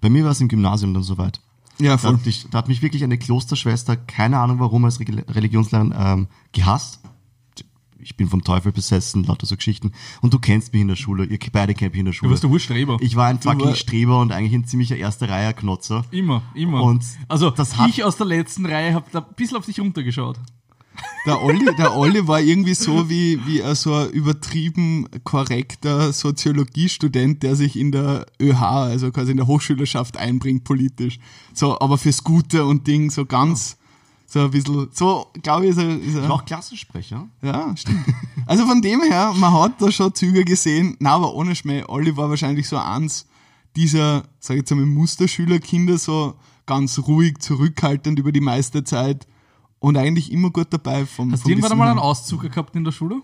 [0.00, 1.40] Bei mir war es im Gymnasium dann soweit.
[1.78, 2.14] Ja, Da voll.
[2.14, 6.28] hat, mich, da hat mich wirklich eine Klosterschwester, keine Ahnung warum, als Reli- Religionslehrerin ähm,
[6.52, 7.00] gehasst.
[8.02, 9.92] Ich bin vom Teufel besessen, lauter so Geschichten.
[10.22, 12.30] Und du kennst mich in der Schule, ihr beide kennt mich in der Du Schule.
[12.30, 12.96] warst der Urstreber.
[13.00, 16.04] ich war ein fucking war- Streber und eigentlich ein ziemlicher erster Reihe Knotzer.
[16.10, 16.82] Immer, immer.
[16.82, 19.80] Und also das hat- ich aus der letzten Reihe habe da ein bisschen auf dich
[19.80, 20.38] runtergeschaut.
[21.26, 27.42] Der Olli, der Olli war irgendwie so wie, wie ein so ein übertrieben korrekter Soziologiestudent,
[27.42, 31.18] der sich in der ÖH, also quasi in der Hochschülerschaft einbringt politisch.
[31.52, 33.76] So, aber fürs Gute und Ding, so ganz,
[34.26, 37.28] so ein bisschen, so, glaube ich, ist er, ist er auch Klassensprecher.
[37.42, 38.06] Ja, stimmt.
[38.46, 42.16] Also von dem her, man hat da schon Züge gesehen, na, aber ohne Schmäh, Olli
[42.16, 43.26] war wahrscheinlich so eins
[43.76, 46.34] dieser, sag ich jetzt einmal, Musterschülerkinder, so
[46.66, 49.26] ganz ruhig, zurückhaltend über die meiste Zeit
[49.80, 51.04] und eigentlich immer gut dabei.
[51.06, 51.98] Vom, Hast du irgendwann einmal einen.
[51.98, 53.22] Auszug gehabt in der Schule?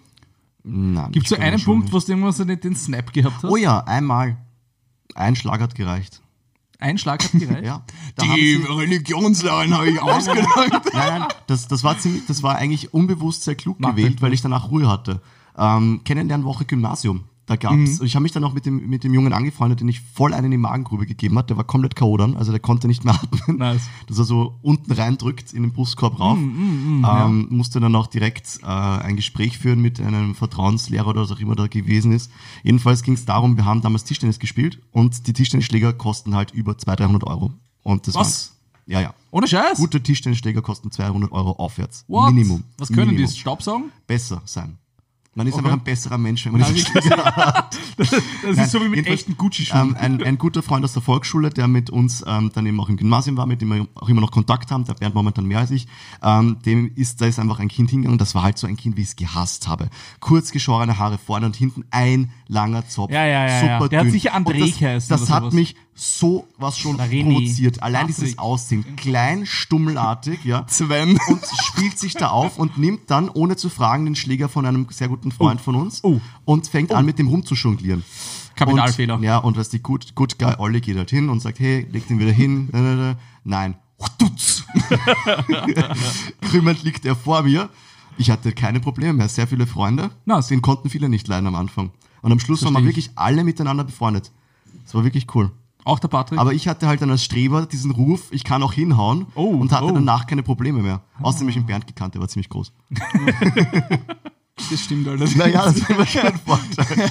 [0.65, 1.13] Nein.
[1.13, 3.45] Gibt es so einen Punkt, wo du irgendwann so nicht den Snap gehabt hast?
[3.45, 4.37] Oh ja, einmal.
[5.15, 6.21] Ein Schlag hat gereicht.
[6.79, 7.63] Ein Schlag hat gereicht?
[7.65, 7.85] Ja.
[8.21, 10.47] Die Religionslehrerin habe ich ausgelangt.
[10.93, 14.33] Nein, nein, das, das war ziemlich, das war eigentlich unbewusst sehr klug Mag gewählt, weil
[14.33, 15.21] ich danach Ruhe hatte.
[15.57, 17.25] Ähm, Kennenlernwoche Gymnasium.
[17.47, 20.01] Da gab's, ich habe mich dann auch mit dem, mit dem Jungen angefreundet, den ich
[20.01, 21.49] voll einen in die Magengrube gegeben hat.
[21.49, 22.17] Der war komplett K.O.
[22.17, 23.59] dann, also der konnte nicht mehr atmen.
[23.59, 23.83] Nice.
[24.09, 26.37] Dass er so unten reindrückt in den Brustkorb rauf.
[26.39, 31.39] ähm, Musste dann auch direkt äh, ein Gespräch führen mit einem Vertrauenslehrer oder was auch
[31.39, 32.33] immer da gewesen ist.
[32.65, 36.77] Jedenfalls ging es darum, wir haben damals Tischtennis gespielt und die Tischtennisschläger kosten halt über
[36.77, 37.53] 200, 300 Euro.
[37.85, 38.51] Und das Was?
[38.51, 39.15] Waren, ja, ja.
[39.31, 39.79] Ohne Scheiß?
[39.79, 42.05] Gute Tischtennisschläger kosten 200 Euro aufwärts.
[42.09, 42.33] What?
[42.33, 42.65] Minimum.
[42.79, 43.31] Was können Minimum.
[43.31, 43.39] die?
[43.39, 43.93] Staubsaugen?
[44.09, 44.79] Besser sein.
[45.37, 45.65] Man ist Okay.
[45.65, 47.77] einfach ein besserer Mensch, wenn man diese Schläger hat.
[47.99, 48.13] Das
[48.59, 49.91] ist so wie mit echten Gucci-Schuhen.
[49.91, 52.89] Ähm, ein, ein guter Freund aus der Volksschule, der mit uns ähm, dann eben auch
[52.89, 55.59] im Gymnasium war, mit dem wir auch immer noch Kontakt haben, der Bernd momentan mehr
[55.61, 55.87] als ich,
[56.23, 58.97] ähm, dem ist, da ist einfach ein Kind hingegangen, das war halt so ein Kind,
[58.97, 59.89] wie ich es gehasst habe.
[60.21, 63.13] Kurz geschorene Haare vorne und hinten, ein langer Zopf.
[63.13, 63.89] Ja, ja, ja, super ja.
[63.89, 64.13] Der hat dünn.
[64.13, 65.55] sicher André Und das, Das hat sowas.
[65.55, 67.23] mich so was schon René.
[67.25, 67.83] provoziert.
[67.83, 68.17] Allein Patrick.
[68.17, 68.85] dieses Aussehen.
[68.97, 71.19] Klein, stummelartig, ja Sven.
[71.29, 74.87] und spielt sich da auf und nimmt dann, ohne zu fragen, den Schläger von einem
[74.91, 76.21] sehr guten Freund von uns Oh.
[76.45, 78.05] und fängt an, mit dem rumzujonglieren.
[78.55, 79.17] Kapitalfehler.
[79.17, 81.87] Und, ja, und was die Good, good Guy Olli geht halt hin und sagt, hey,
[81.91, 82.69] leg den wieder hin.
[83.45, 83.77] Nein.
[84.19, 84.65] Dutz.
[86.43, 87.69] Krümmelnd liegt er vor mir.
[88.19, 90.11] Ich hatte keine Probleme mehr, sehr viele Freunde.
[90.25, 90.49] Nice.
[90.49, 91.91] Den konnten viele nicht leiden am Anfang.
[92.23, 93.07] Und am Schluss waren wir Versteh ich.
[93.07, 94.33] wirklich alle miteinander befreundet.
[94.85, 95.51] Das war wirklich cool.
[95.85, 96.39] Auch der Patrick?
[96.41, 99.71] Aber ich hatte halt dann als Streber diesen Ruf, ich kann auch hinhauen Oh, und
[99.71, 99.93] hatte oh.
[99.93, 101.03] danach keine Probleme mehr.
[101.21, 102.73] Außerdem habe ich den Bernd gekannt, der war ziemlich groß.
[104.71, 105.27] Das stimmt, Alter.
[105.37, 106.97] Naja, das ist immer schon ein Vorteil.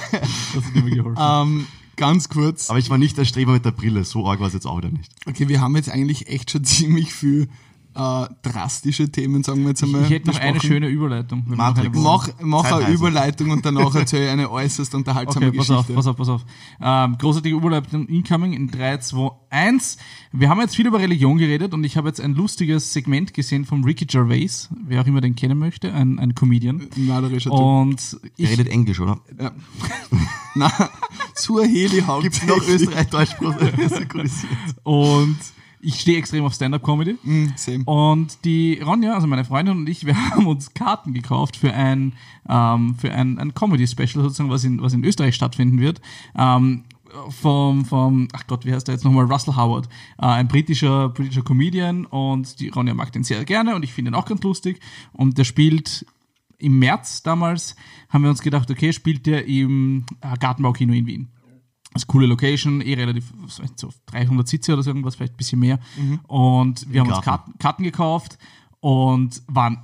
[0.54, 1.16] das hat mir geholfen.
[1.18, 1.66] Ähm,
[1.96, 2.70] ganz kurz.
[2.70, 4.78] Aber ich war nicht der Streber mit der Brille, so arg war es jetzt auch
[4.78, 5.12] wieder nicht.
[5.26, 7.48] Okay, wir haben jetzt eigentlich echt schon ziemlich viel
[7.96, 10.02] äh, drastische Themen, sagen wir jetzt einmal.
[10.02, 11.44] ich hätte noch eine schöne Überleitung.
[11.48, 11.86] noch Matrix.
[11.96, 12.00] eine.
[12.00, 12.94] Mach, mach eine.
[12.94, 15.92] Überleitung und danach erzähle ich eine äußerst unterhaltsame Okay, pass Geschichte.
[15.92, 16.44] auf, pass auf, pass auf.
[16.80, 19.96] Ähm, großartige Überleitung incoming in 3, 2, 1.
[20.32, 23.64] Wir haben jetzt viel über Religion geredet und ich habe jetzt ein lustiges Segment gesehen
[23.64, 26.88] von Ricky Gervais, wer auch immer den kennen möchte, ein, ein Comedian.
[26.96, 27.58] Mörderischer Typ.
[27.58, 29.18] Und Er ich, redet Englisch, oder?
[29.40, 29.52] Ja.
[30.54, 30.70] Na,
[31.34, 32.88] zur Heli Gibt's noch hauptsächlich.
[32.88, 33.36] Österreich-Deutsch
[33.88, 34.50] synchronisiert?
[34.84, 35.36] und
[35.80, 37.16] ich stehe extrem auf Stand-Up-Comedy.
[37.22, 37.84] Mm, same.
[37.84, 42.14] Und die Ronja, also meine Freundin und ich, wir haben uns Karten gekauft für ein,
[42.48, 46.00] ähm, für ein, ein Comedy-Special sozusagen, was in, was in Österreich stattfinden wird.
[46.36, 46.84] Ähm,
[47.30, 49.24] vom, vom, ach Gott, wie heißt der jetzt nochmal?
[49.24, 49.88] Russell Howard.
[50.18, 54.10] Äh, ein britischer, britischer Comedian und die Ronja mag den sehr gerne und ich finde
[54.10, 54.80] ihn auch ganz lustig.
[55.12, 56.04] Und der spielt
[56.58, 57.76] im März damals,
[58.08, 61.28] haben wir uns gedacht, okay, spielt der im äh, Gartenbaukino in Wien.
[61.96, 63.32] Das ist eine coole Location, eh relativ,
[63.76, 65.78] so 300 Sitze oder so irgendwas, vielleicht ein bisschen mehr.
[66.26, 67.52] Und wir haben uns Garten.
[67.52, 68.38] Karten, Karten gekauft
[68.80, 69.78] und waren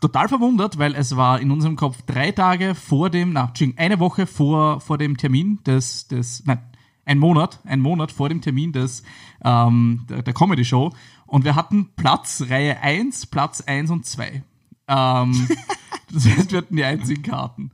[0.00, 4.26] total verwundert, weil es war in unserem Kopf drei Tage vor dem, na, eine Woche
[4.26, 6.60] vor, vor dem Termin des, des, nein,
[7.04, 9.02] ein Monat, ein Monat vor dem Termin des,
[9.44, 10.92] ähm, der, der Comedy Show
[11.26, 14.42] und wir hatten Platz, Reihe 1, Platz 1 und 2.
[14.88, 15.48] Ähm,
[16.12, 17.70] das heißt, wir hatten die einzigen Karten.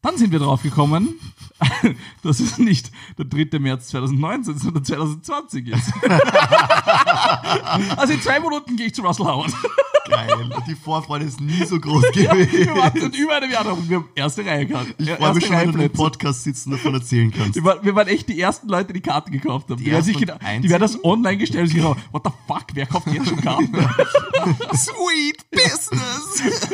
[0.00, 1.18] Dann sind wir drauf gekommen,
[2.22, 3.58] dass es nicht der 3.
[3.58, 5.92] März 2019, sondern 2020 ist.
[7.96, 9.52] also in zwei Monaten gehe ich zu Russell Howard.
[10.08, 10.50] Geil.
[10.68, 12.74] Die Vorfreude ist nie so groß Wir gewesen.
[12.76, 14.94] waren seit über einem Jahr und wir haben erste Reihe gehabt.
[14.98, 17.56] Ich freue mich schon, wenn du im Podcast sitzen und davon erzählen kannst.
[17.56, 19.78] Wir waren, wir waren echt die ersten Leute, die Karten gekauft haben.
[19.78, 22.30] Die, Die werden sich gedacht, die werden das online gestellt und sich gedacht, what the
[22.46, 23.72] fuck, wer kauft jetzt schon Karten?
[24.74, 26.68] Sweet Business!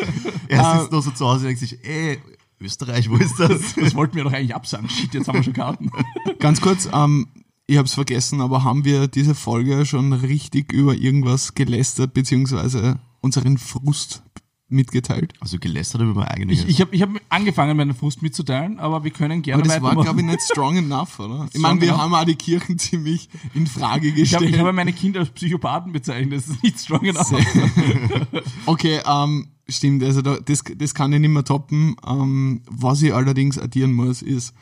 [0.46, 2.20] Er sitzt noch so zu Hause und denkt sich, ey,
[2.60, 3.74] Österreich, wo ist das?
[3.74, 4.88] Das wollten wir doch eigentlich absagen.
[4.88, 5.90] Shit, jetzt haben wir schon Karten.
[6.38, 7.26] Ganz kurz, ähm,
[7.66, 12.98] ich habe es vergessen, aber haben wir diese Folge schon richtig über irgendwas gelästert, beziehungsweise
[13.20, 14.22] unseren Frust
[14.68, 15.34] mitgeteilt?
[15.40, 16.60] Also gelästert über mein eigenes.
[16.60, 19.80] Ich, ich habe ich hab angefangen, meinen Frust mitzuteilen, aber wir können gerne Aber das
[19.80, 20.04] war, weitermachen.
[20.04, 21.48] glaube ich, nicht strong enough, oder?
[21.52, 22.00] Ich meine, wir enough.
[22.00, 24.54] haben auch die Kirchen ziemlich in Frage ich habe gestellt.
[24.54, 26.38] ich hab meine Kinder als Psychopathen bezeichnet.
[26.38, 27.32] Das ist nicht strong enough.
[28.66, 31.96] Okay, ähm, stimmt, also da, das, das kann ich nicht mehr toppen.
[32.06, 34.54] Ähm, was ich allerdings addieren muss, ist,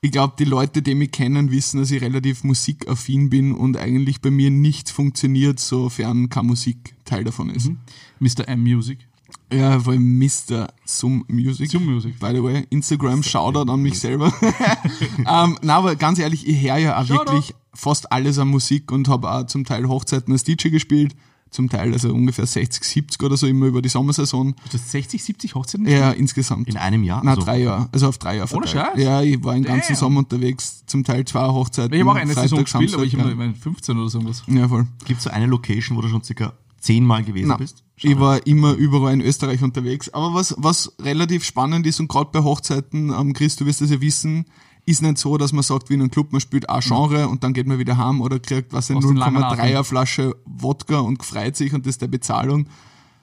[0.00, 4.20] ich glaube, die Leute, die mich kennen, wissen, dass ich relativ musikaffin bin und eigentlich
[4.20, 7.72] bei mir nichts funktioniert, sofern keine Musik Teil davon ist.
[8.20, 8.46] Mr.
[8.46, 9.07] M Music.
[9.52, 10.68] Ja, vor allem Mr.
[10.84, 11.70] Sum Music.
[11.70, 12.18] Sum Music.
[12.18, 14.32] By the way, Instagram, Shoutout an mich selber.
[15.18, 17.32] ähm, na, aber ganz ehrlich, ich höre ja auch Shoutout.
[17.32, 21.14] wirklich fast alles an Musik und habe auch zum Teil Hochzeiten als DJ gespielt.
[21.50, 24.54] Zum Teil also ungefähr 60, 70 oder so immer über die Sommersaison.
[24.70, 25.88] Du hast 60, 70 Hochzeiten?
[25.88, 26.68] Ja, insgesamt.
[26.68, 27.22] In einem Jahr?
[27.24, 27.88] Na, Also, drei Jahre.
[27.90, 28.66] Also auf drei Jahre Ohne.
[28.66, 28.98] Scheiß?
[28.98, 29.96] Ja, ich war den ganzen Damn.
[29.96, 31.94] Sommer unterwegs, zum Teil zwei Hochzeiten.
[31.94, 33.46] Ich habe auch eine Freitag, Saison gespielt, aber ich Samstag, habe ja.
[33.46, 34.42] meine 15 oder so was.
[34.46, 34.86] Ja, voll.
[35.06, 37.84] Gibt es so eine Location, wo du schon circa zehnmal gewesen Na, bist?
[37.96, 40.08] ich war immer überall in Österreich unterwegs.
[40.10, 43.90] Aber was, was relativ spannend ist und gerade bei Hochzeiten, ähm, Chris, du wirst das
[43.90, 44.46] ja wissen,
[44.86, 47.44] ist nicht so, dass man sagt, wie in einem Club, man spielt ein Genre und
[47.44, 51.74] dann geht man wieder heim oder kriegt, was langen 0,3er Flasche Wodka und freut sich
[51.74, 52.68] und das ist der Bezahlung.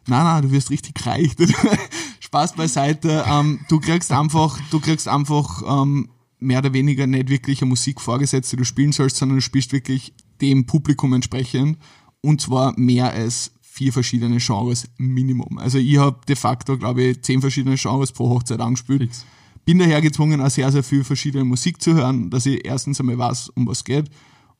[0.07, 1.31] Nein, nein, du wirst richtig reich.
[2.19, 3.25] Spaß beiseite.
[3.27, 7.99] Ähm, du kriegst einfach, du kriegst einfach ähm, mehr oder weniger nicht wirklich eine Musik
[7.99, 11.79] vorgesetzt, die du spielen sollst, sondern du spielst wirklich dem Publikum entsprechend
[12.26, 15.57] und zwar mehr als vier verschiedene Genres Minimum.
[15.57, 19.01] Also ich habe de facto, glaube ich, zehn verschiedene Genres pro Hochzeit angespielt.
[19.03, 19.26] Fix.
[19.65, 23.17] Bin daher gezwungen, auch sehr, sehr viel verschiedene Musik zu hören, dass ich erstens einmal
[23.17, 24.09] weiß, um was geht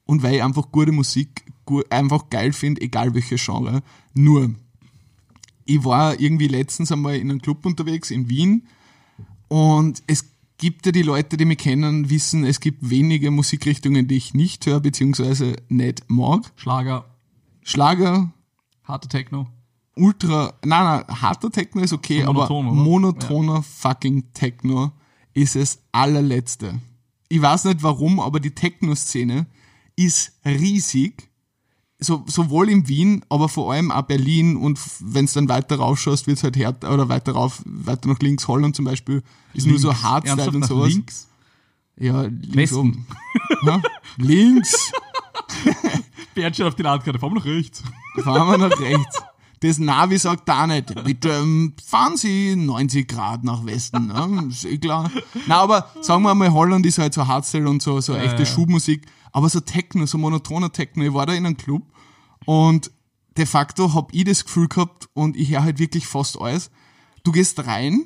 [0.06, 1.46] und weil ich einfach gute Musik
[1.90, 3.82] einfach geil finde, egal welche Genre.
[4.14, 4.54] Nur,
[5.66, 8.68] ich war irgendwie letztens einmal in einem Club unterwegs in Wien
[9.48, 10.26] und es
[10.58, 14.66] gibt ja die Leute, die mich kennen, wissen, es gibt wenige Musikrichtungen, die ich nicht
[14.66, 16.52] höre, beziehungsweise nicht mag.
[16.56, 17.06] Schlager,
[17.68, 18.32] Schlager,
[18.84, 19.48] harte Techno.
[19.96, 24.92] ultra, nein, nein, harter Techno ist okay, So monoton, aber monotoner fucking Techno
[25.34, 26.80] ist das allerletzte.
[27.28, 29.48] Ich weiß nicht warum, aber die Techno-Szene
[29.96, 31.32] ist riesig.
[31.98, 36.28] So, sowohl in Wien, aber vor allem auch Berlin und wenn es dann weiter rausschaust,
[36.28, 39.80] wird es halt härter, oder weiter rauf, weiter nach links, Holland zum Beispiel, ist nur
[39.80, 40.04] so Links.
[40.04, 40.90] Hardstyle und sowas.
[40.94, 41.28] Links.
[41.98, 42.78] Ja, links Westen.
[42.78, 43.08] oben.
[43.66, 43.82] Ja,
[44.18, 44.92] links.
[46.36, 47.84] Bernd steht auf die Landkarte, fahren wir nach rechts.
[48.24, 49.24] Fahren wir nach rechts.
[49.62, 54.08] Das Navi sagt da nicht, bitte ähm, fahren Sie 90 Grad nach Westen.
[54.08, 54.48] Ne?
[54.50, 55.10] Ist eh klar.
[55.48, 58.46] Na, aber sagen wir mal, Holland ist halt so Hardstyle und so, so echte ja.
[58.46, 59.08] Schubmusik.
[59.32, 61.04] Aber so Techno, so monotoner Techno.
[61.04, 61.84] Ich war da in einem Club
[62.46, 62.92] und
[63.38, 66.70] de facto hab ich das Gefühl gehabt und ich höre halt wirklich fast alles.
[67.24, 68.06] Du gehst rein,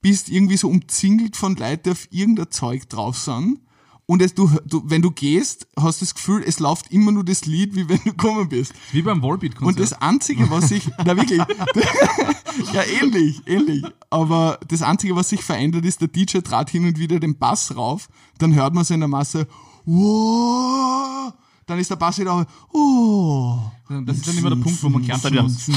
[0.00, 3.60] bist irgendwie so umzingelt von Leuten, die auf irgendein Zeug drauf sind.
[4.06, 7.24] Und es, du, du, wenn du gehst, hast du das Gefühl, es läuft immer nur
[7.24, 8.74] das Lied, wie wenn du gekommen bist.
[8.92, 9.80] Wie beim Und Volbeat-Konzert.
[9.80, 11.38] das Einzige, was sich, na wirklich,
[12.72, 16.98] ja ähnlich, ähnlich, aber das Einzige, was sich verändert, ist, der DJ trat hin und
[16.98, 19.46] wieder den Bass rauf, dann hört man so in der Masse,
[19.86, 21.32] wow,
[21.66, 23.58] dann ist der Bass wieder, oh,
[24.04, 25.02] Das ist dann immer der Punkt, wo man
[25.42, 25.70] muss.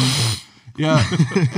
[0.78, 1.04] Ja,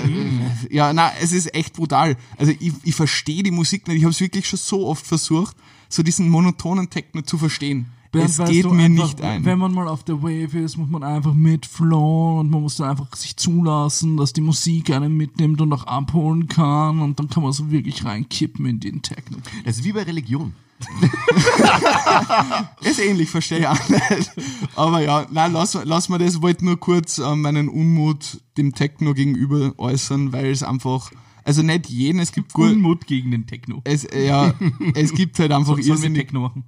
[0.70, 2.18] ja, na, es ist echt brutal.
[2.38, 3.98] Also ich, ich verstehe die Musik nicht.
[3.98, 5.56] Ich habe es wirklich schon so oft versucht,
[5.90, 7.88] so diesen monotonen Techno zu verstehen.
[8.12, 9.46] Bernd, es geht mir einfach, nicht ein.
[9.46, 12.90] Wenn man mal auf der Wave ist, muss man einfach mitflowen und man muss dann
[12.90, 17.44] einfach sich zulassen, dass die Musik einen mitnimmt und auch abholen kann und dann kann
[17.44, 19.38] man so wirklich reinkippen in den Techno.
[19.64, 20.54] Das ist wie bei Religion.
[22.82, 24.32] Ist ähnlich, verstehe ich auch nicht.
[24.76, 29.14] Aber ja, nein, lass, lass mal das, wollte nur kurz äh, meinen Unmut dem Techno
[29.14, 31.12] gegenüber äußern, weil es einfach,
[31.44, 33.82] also nicht jeden, es gibt gut, Unmut gegen den Techno.
[33.84, 34.54] es, äh, ja,
[34.96, 36.64] es gibt halt einfach Sollen wir irrsinnig, Techno machen?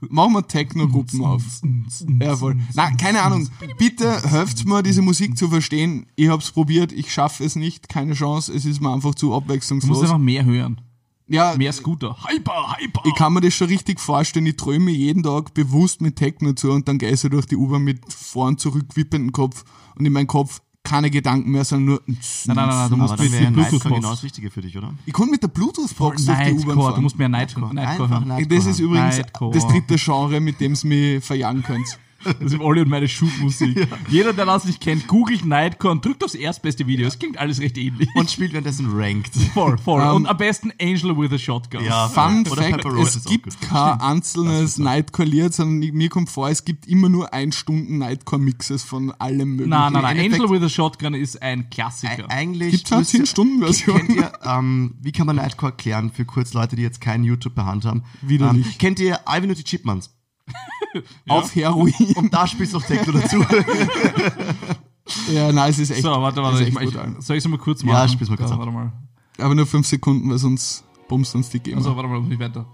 [0.00, 1.42] machen wir Techno-Gruppen auf.
[2.20, 2.56] Ja, voll.
[2.74, 3.48] Nein, keine Ahnung.
[3.78, 6.06] Bitte helft mir, diese Musik zu verstehen.
[6.16, 9.32] Ich hab's probiert, ich schaffe es nicht, keine Chance, es ist mir einfach zu Du
[9.32, 10.02] musst abwechslungslos.
[10.02, 10.80] einfach mehr hören.
[11.26, 12.16] Ja, Mehr Scooter.
[12.28, 13.02] Hyper, hyper.
[13.04, 14.46] ich kann mir das schon richtig vorstellen.
[14.46, 17.56] Ich träume jeden Tag bewusst mit Techno zu und dann gehe ich so durch die
[17.56, 19.64] U-Bahn mit vor und zurück wippenden Kopf
[19.94, 22.02] und in meinem Kopf keine Gedanken mehr, sondern nur.
[22.06, 23.94] Nein, nein, nein, nein, du musst mit Nightcore Bluetooth-Box.
[23.94, 24.92] genau das Richtige für dich, oder?
[25.06, 26.94] Ich kann mit der Bluetooth-Box durch die U-Bahn fahren.
[26.96, 28.48] du musst mehr Nightcore, Nightcore hören.
[28.48, 29.22] Das ist übrigens
[29.52, 31.98] das dritte Genre, mit dem ihr mich verjagen könnt.
[32.24, 33.86] Das sind Olli und meine Schubmusik.
[34.08, 37.06] Jeder, der das nicht kennt, googelt Nightcore und drückt aufs erstbeste Video.
[37.06, 38.08] Es klingt alles recht ähnlich.
[38.14, 39.34] Und spielt währenddessen Ranked.
[39.52, 40.00] voll, voll.
[40.02, 41.84] Ähm, und am besten Angel with a Shotgun.
[41.84, 46.30] Ja, Fun Oder Fact, Pepper Rose es ist gibt kein einzelnes Nightcore-Lied, sondern mir kommt
[46.30, 49.70] vor, es gibt immer nur ein Stunden Nightcore-Mixes von allem möglichen.
[49.70, 50.18] Nein, nein, nein.
[50.32, 52.24] Angel with a Shotgun ist ein Klassiker.
[52.26, 52.70] Ä- Eigentlich.
[52.72, 53.96] Gibt's eine müsst ihr- 10-Stunden-Version?
[54.06, 57.54] Kennt ihr, ähm, wie kann man Nightcore erklären für kurz Leute, die jetzt keinen YouTube
[57.54, 58.02] per Hand haben?
[58.22, 58.66] Widerlich.
[58.66, 60.10] Ähm, kennt ihr Ivan und die Chipmunks?
[61.28, 62.12] Auf Heroin.
[62.16, 63.38] Und da spielst du auch Techno dazu.
[65.32, 66.02] ja, nein, es ist echt.
[66.02, 66.62] so, warte, warte.
[66.62, 67.96] Ich, ich, soll ich es mal kurz machen?
[67.96, 68.58] Ja, spiel's mal kurz Ja.
[68.58, 68.92] Warte mal.
[69.38, 71.78] Aber nur fünf Sekunden, weil sonst bummst uns die Gamer.
[71.78, 72.66] Also, warte mal, muss ich weiter.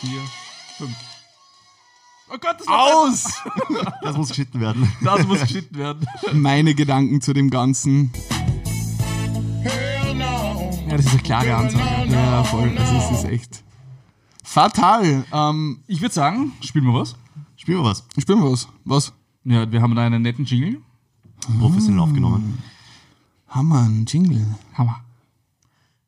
[0.00, 0.20] Vier,
[0.78, 0.96] fünf.
[2.32, 3.24] Oh Gott, das war Aus!
[4.02, 4.90] Das muss geschnitten werden.
[5.02, 6.06] Das muss geschnitten werden.
[6.32, 8.12] Meine Gedanken zu dem Ganzen.
[10.90, 11.84] Ja, das ist eine klare Ansage.
[12.12, 12.76] Ja, voll.
[12.76, 13.62] Also es ist echt
[14.42, 15.24] fatal.
[15.32, 17.14] Ähm, Ich würde sagen, spielen wir was?
[17.56, 18.04] Spielen wir was.
[18.18, 18.68] spielen wir was.
[18.84, 19.12] Was?
[19.44, 20.80] Ja, wir haben da einen netten Jingle.
[21.60, 22.58] Professionell aufgenommen.
[23.48, 24.44] Hammer, ein Jingle.
[24.74, 25.00] Hammer.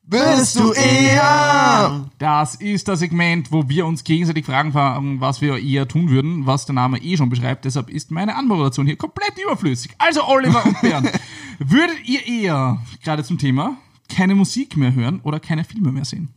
[0.05, 2.11] Bist du eher?
[2.19, 4.75] Das ist das Segment, wo wir uns gegenseitig fragen,
[5.21, 7.65] was wir eher tun würden, was der Name eh schon beschreibt.
[7.65, 9.93] Deshalb ist meine Anmoderation hier komplett überflüssig.
[9.99, 11.11] Also Oliver und Bernd,
[11.61, 13.77] würdet ihr eher, gerade zum Thema,
[14.15, 16.29] keine Musik mehr hören oder keine Filme mehr sehen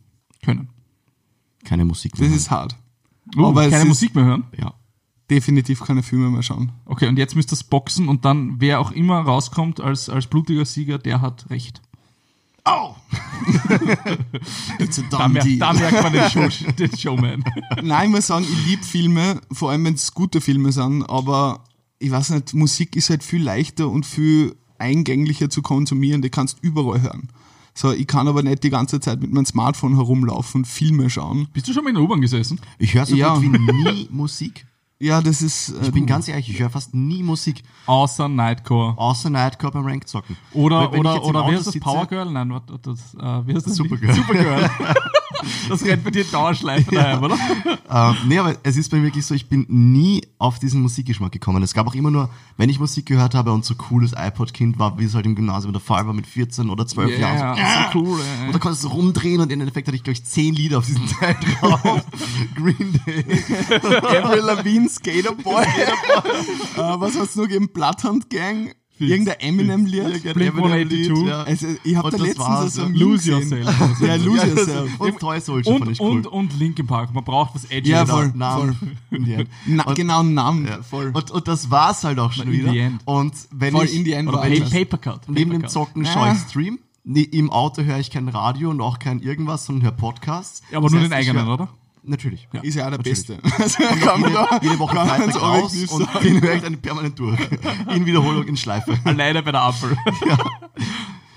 [0.44, 0.68] können?
[1.64, 2.30] Keine Musik Das mehr.
[2.36, 2.76] ist hart.
[3.36, 4.44] Uh, Aber keine Musik mehr hören?
[4.58, 4.74] ja.
[5.28, 6.70] Definitiv keine Filme mehr schauen.
[6.84, 10.28] Okay, und jetzt müsst ihr es boxen und dann, wer auch immer rauskommt als, als
[10.28, 11.82] blutiger Sieger, der hat recht.
[12.62, 12.94] Au!
[14.78, 16.48] It's a Da, mer da merkt man den, Show
[16.78, 17.44] den Showman.
[17.82, 21.64] Nein, ich muss sagen, ich liebe Filme, vor allem wenn es gute Filme sind, aber
[21.98, 26.58] ich weiß nicht, Musik ist halt viel leichter und viel eingänglicher zu konsumieren, die kannst
[26.62, 27.28] überall hören.
[27.78, 31.46] So, ich kann aber nicht die ganze Zeit mit meinem Smartphone herumlaufen und Filme schauen.
[31.52, 32.58] Bist du schon mal in der U-Bahn gesessen?
[32.78, 33.34] Ich höre so Ja.
[33.34, 34.66] gut wie nie Musik.
[34.98, 35.68] Ja, das ist.
[35.74, 37.62] Äh, Ich bin ganz ehrlich, ich höre fast nie Musik.
[37.84, 38.96] Außer Nightcore.
[38.96, 40.38] Außer Nightcore beim Rank zocken.
[40.54, 41.78] Oder, Weil oder, oder wie heißt das?
[41.80, 42.30] Power Girl?
[42.32, 43.74] Nein, was, das, äh, wie heißt das?
[43.76, 44.14] Supergirl.
[44.14, 44.70] Supergirl.
[45.68, 47.36] das rennt bei dir Dauerschleife daheim, oder?
[47.90, 51.32] Ähm, nee, aber es ist bei mir wirklich so, ich bin nie auf diesen Musikgeschmack
[51.32, 51.62] gekommen.
[51.62, 54.98] Es gab auch immer nur, wenn ich Musik gehört habe und so cooles iPod-Kind war,
[54.98, 57.38] wie es halt im Gymnasium der Fall war mit 14 oder 12 Jahren.
[57.56, 58.46] So, Ja, so cool, ey.
[58.46, 60.86] Und da konntest du rumdrehen und im Endeffekt hatte ich, glaube ich, 10 Lieder auf
[60.86, 62.04] diesem Teil drauf.
[62.54, 63.24] Green Day.
[64.02, 65.64] Avril Lavigne, Skaterboy.
[65.64, 67.68] äh, was hat's noch gegeben?
[67.72, 68.74] Bloodhound Gang?
[68.98, 70.22] Irgendein Eminem-Lied?
[70.34, 71.26] Blink 182.
[71.28, 71.42] Ja.
[71.42, 73.30] Also, ich habe Und da das letztens war's, so ein Lose.
[73.30, 74.00] Yourself.
[74.00, 75.00] Ja, Lose Yourself.
[75.00, 76.10] Und Toy Soldier fand Und, ich cool.
[76.10, 77.12] und, und Linkin Park.
[77.14, 77.90] Man braucht was Edgy.
[77.90, 78.14] Ja, da.
[78.14, 78.32] voll.
[78.34, 78.96] Namen.
[79.10, 79.48] The end.
[79.66, 80.66] Na, Und- genau, einen Namen.
[80.66, 80.82] Ja.
[80.82, 81.10] Voll.
[81.12, 82.72] Und, und das war's halt auch schon In the wieder.
[82.74, 83.00] end.
[83.04, 84.68] Und wenn Voll ich, in the end oder wenn.
[84.70, 85.28] Papercut.
[85.28, 85.68] neben dem.
[85.68, 86.12] Zocken Ah.
[86.12, 86.78] schaue ich Stream.
[87.04, 90.62] Nee, Im Auto höre ich kein Radio und auch kein irgendwas, sondern höre Podcasts.
[90.72, 91.68] Ja, aber Das nur heißt, den eigenen, oder?
[92.08, 92.48] Natürlich.
[92.52, 92.60] Ja.
[92.60, 93.26] Ist ja auch der Natürlich.
[93.26, 93.62] Beste.
[93.62, 97.38] Also, da, Jede, jede Woche kann man raus und den höre ich dann permanent durch.
[97.94, 98.98] In Wiederholung, in Schleife.
[99.04, 99.96] Alleine bei der Apfel.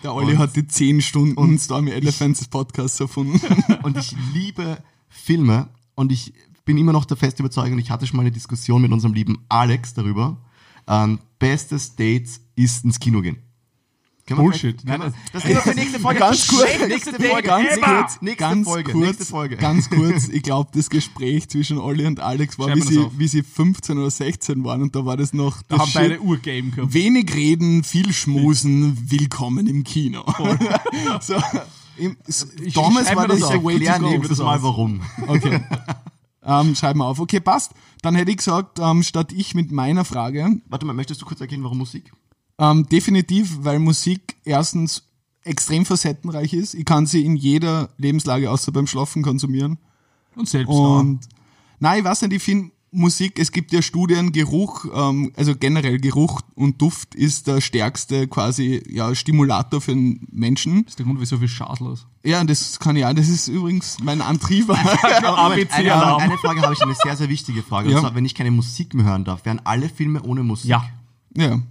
[0.04, 3.42] Der Olli hat die 10 Stunden Stormy Elephants Podcast erfunden.
[3.84, 8.16] Und ich liebe Filme und ich bin immer noch der festen Überzeugung, ich hatte schon
[8.16, 10.38] mal eine Diskussion mit unserem lieben Alex darüber.
[10.88, 13.38] Ähm, bestes Dates ist ins Kino gehen.
[14.30, 14.84] Wir Bullshit.
[14.86, 16.20] Nein, wir- Das ist für nächste Folge.
[16.20, 17.48] Ganz kurz, nächste Folge.
[17.48, 19.58] ganz kurz, Nächste ganz Folge, kurz, nächste Folge.
[19.58, 20.28] ganz kurz.
[20.30, 23.12] Ich glaube, das Gespräch zwischen Olli und Alex war, wie sie, auf.
[23.18, 26.02] wie sie 15 oder 16 waren und da war das noch Da das haben Shit.
[26.02, 26.94] beide Urgame gehabt.
[26.94, 30.24] Wenig reden, viel schmusen, willkommen im Kino.
[31.22, 31.36] so,
[31.98, 32.16] im,
[32.64, 34.12] Ich- damals schreib war das das a way to go.
[34.22, 35.02] wir das mal, warum.
[35.28, 35.60] Okay.
[36.46, 37.20] ähm, schreib mal auf.
[37.20, 37.72] Okay, passt.
[38.02, 41.42] Dann hätte ich gesagt, ähm, statt ich mit meiner Frage, Warte mal, möchtest du kurz
[41.42, 42.12] erklären, warum Musik?
[42.60, 45.04] Ähm, definitiv, weil Musik erstens
[45.44, 46.74] extrem facettenreich ist.
[46.76, 49.80] Ich kann sie in jeder Lebenslage außer beim Schlafen konsumieren.
[50.36, 51.22] Und selbst Und
[51.80, 56.00] nein, ich weiß nicht, ich finde Musik, es gibt ja Studien, Geruch, ähm, also generell
[56.00, 60.84] Geruch und Duft ist der stärkste quasi ja, Stimulator für den Menschen.
[60.84, 62.08] Das ist der Grund, wieso viel Schaß los.
[62.24, 63.14] Ja, das kann ich auch.
[63.14, 64.70] Das ist übrigens mein Antrieb.
[65.04, 66.22] Eine, ABC-Alarm.
[66.22, 67.90] eine Frage habe ich, eine sehr, sehr wichtige Frage.
[67.90, 67.98] Ja.
[67.98, 70.70] Und zwar, wenn ich keine Musik mehr hören darf, wären alle Filme ohne Musik?
[70.70, 70.90] Ja.
[71.36, 71.62] ja,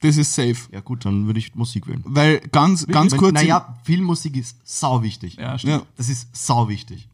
[0.00, 0.56] das ist safe.
[0.72, 2.02] Ja gut, dann würde ich Musik wählen.
[2.06, 5.36] Weil ganz, ganz kurz, Naja, Filmmusik ist sau wichtig.
[5.36, 5.72] Ja, stimmt.
[5.74, 7.08] ja, Das ist sau wichtig.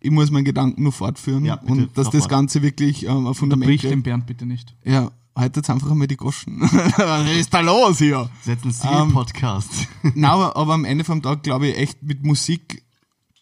[0.00, 2.30] ich muss meinen Gedanken nur fortführen Ja, bitte, und dass fahr das fort.
[2.30, 4.02] Ganze wirklich ähm, ein Fundament Unterbrich den.
[4.02, 4.74] Bernd bitte nicht.
[4.84, 6.60] Ja, heute jetzt einfach einmal die Goschen.
[6.96, 8.28] Was ist da los hier?
[8.44, 9.70] Jetzt ein Ähm, Ziel-Podcast.
[10.02, 12.82] Nein, aber, aber am Ende vom Tag glaube ich echt mit Musik,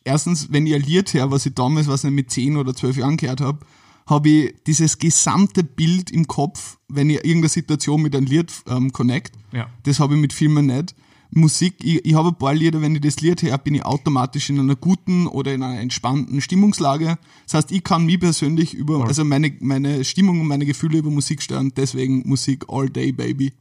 [0.05, 2.99] erstens, wenn ich ein Lied höre, was ich damals, was ich mit 10 oder 12
[2.99, 3.59] Jahren gehört habe,
[4.07, 8.93] habe ich dieses gesamte Bild im Kopf, wenn ich irgendeine Situation mit einem Lied ähm,
[8.93, 9.35] connect.
[9.53, 9.69] Ja.
[9.83, 10.95] Das habe ich mit Filmen nicht.
[11.31, 14.49] Musik, ich, ich habe ein paar Lieder, wenn ich das Lied höre, bin ich automatisch
[14.49, 17.19] in einer guten oder in einer entspannten Stimmungslage.
[17.45, 21.11] Das heißt, ich kann mich persönlich über, also meine, meine Stimmung und meine Gefühle über
[21.11, 23.53] Musik steuern, deswegen Musik all day, baby.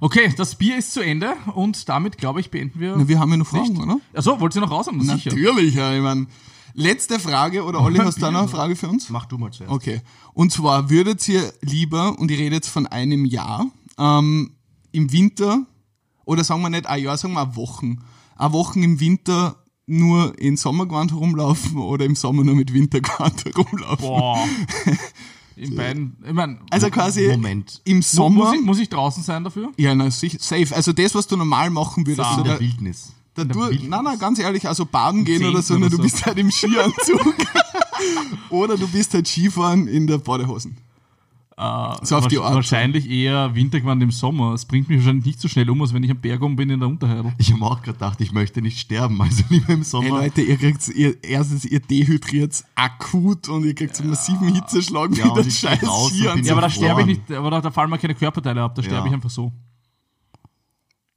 [0.00, 2.96] Okay, das Bier ist zu Ende und damit, glaube ich, beenden wir.
[2.96, 3.82] Na, wir haben ja noch Fragen, Nicht?
[3.82, 4.00] oder?
[4.14, 5.00] Achso, wollt ihr noch raus haben?
[5.02, 5.30] Sicher.
[5.30, 6.28] Natürlich, ja, ich mein,
[6.80, 9.10] Letzte Frage, oder Olli, hast du da noch eine Frage für uns?
[9.10, 9.72] Mach du mal zuerst.
[9.72, 10.00] Okay.
[10.32, 13.66] Und zwar würdet ihr lieber, und ich rede jetzt von einem Jahr,
[13.98, 14.52] ähm,
[14.92, 15.66] im Winter,
[16.24, 18.02] oder sagen wir nicht ein Jahr, sagen wir Wochen,
[18.36, 19.56] eine Wochen im Winter
[19.86, 24.06] nur in Sommergewand herumlaufen oder im Sommer nur mit Wintergewand herumlaufen?
[24.06, 24.38] Boah.
[25.56, 27.82] In beiden, ich meine, Also quasi Moment.
[27.84, 28.54] im muss, Sommer.
[28.54, 29.70] ich, muss ich draußen sein dafür?
[29.76, 30.74] ja, na, sicher, safe.
[30.74, 32.30] Also das, was du normal machen würdest.
[32.32, 33.12] So In der Wildnis.
[33.34, 36.02] Da du, nein, nein, ganz ehrlich, also baden gehen oder so, ne, oder du so.
[36.02, 37.34] bist halt im Skianzug.
[38.50, 40.76] oder du bist halt Skifahren in der Badehosen.
[42.02, 42.54] So auf die Art.
[42.54, 44.54] Wahrscheinlich eher Wintergewand im Sommer.
[44.54, 46.70] Es bringt mich wahrscheinlich nicht so schnell um, als wenn ich am Berg oben bin
[46.70, 47.34] in der Unterheidel.
[47.36, 50.08] Ich habe auch gerade gedacht, ich möchte nicht sterben, also lieber im Hey Sommer.
[50.08, 55.14] Leute, ihr kriegt ihr erstens ihr dehydriert akut und ihr kriegt so einen massiven Hitzeschlag
[55.14, 57.90] Ja, mit der scheiß bin Ja, aber da sterbe ich nicht, aber da, da fallen
[57.90, 59.06] mir keine Körperteile ab, da sterbe Ja.
[59.08, 59.52] ich einfach so.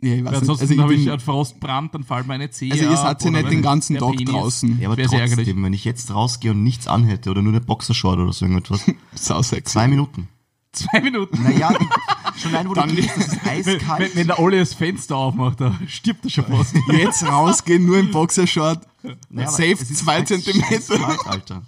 [0.03, 2.73] Ja, ich weiß ansonsten Also ich habe ich bin, einen Frostbrand, dann fallen meine Zähne
[2.73, 4.79] also ihr seid ab ja nicht den ganzen Tag Penis- draußen.
[4.79, 5.33] Ja, aber ärgerlich.
[5.35, 8.81] trotzdem, wenn ich jetzt rausgehe und nichts anhätte oder nur eine Boxershort oder so irgendetwas.
[9.15, 9.73] Sau sexy.
[9.73, 10.27] Zwei Minuten.
[10.73, 11.41] Zwei Minuten.
[11.43, 11.71] Naja,
[12.35, 13.99] schon ein, wo du Dann- gehst, das ist Wenn, eiskalt.
[13.99, 16.75] wenn, wenn der Olli das Fenster aufmacht, da stirbt er schon fast.
[16.91, 18.81] Jetzt rausgehen, nur im Boxershort.
[19.29, 20.69] Naja, safe zwei Zentimeter.
[20.97, 21.61] scheißkalt, Alter.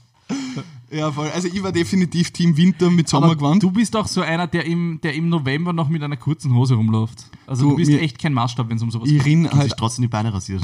[0.91, 1.29] Ja, voll.
[1.33, 3.63] Also ich war definitiv Team Winter mit Sommergewand.
[3.63, 6.75] Du bist auch so einer, der im, der im November noch mit einer kurzen Hose
[6.75, 7.25] rumläuft.
[7.47, 9.25] Also du, Du, bist echt kein Maßstab, wenn es um sowas ich geht.
[9.25, 10.63] rin Und sich halt, trotzdem die Beine rasiert.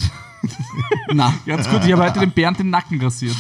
[1.14, 3.36] na, Ganz gut, ich habe heute dem Bernd den Nacken rasiert.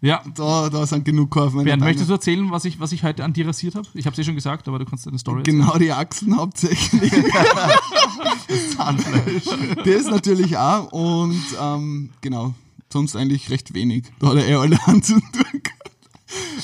[0.00, 1.64] Ja, da, da sind genug Kurven.
[1.64, 1.84] Bernd, Beine.
[1.92, 3.86] möchtest du erzählen, was ich, was ich heute an dir rasiert habe?
[3.94, 7.10] Ich habe es eh schon gesagt, aber du kannst deine Story Genau die Achsen hauptsächlich.
[8.76, 9.44] Zahnfleisch.
[9.84, 12.54] Das natürlich auch und ähm, genau,
[12.92, 14.04] sonst eigentlich recht wenig.
[14.18, 15.43] Da hat er eh alle Hand zu tun.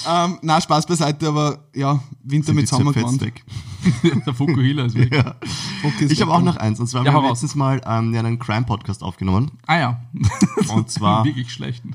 [0.08, 3.32] Ähm, na, Spaß beiseite, aber ja, Winter mit erzählen.
[4.26, 5.14] Der Fukuhila ist weg.
[5.14, 5.34] Ja.
[5.82, 6.80] Okay, Ich habe auch noch eins.
[6.80, 7.42] Und zwar Ja, haben wir raus.
[7.42, 9.50] letztens mal ähm, ja, einen Crime-Podcast aufgenommen.
[9.66, 10.00] Ah ja.
[10.74, 11.94] Und zwar, Wirklich schlechten.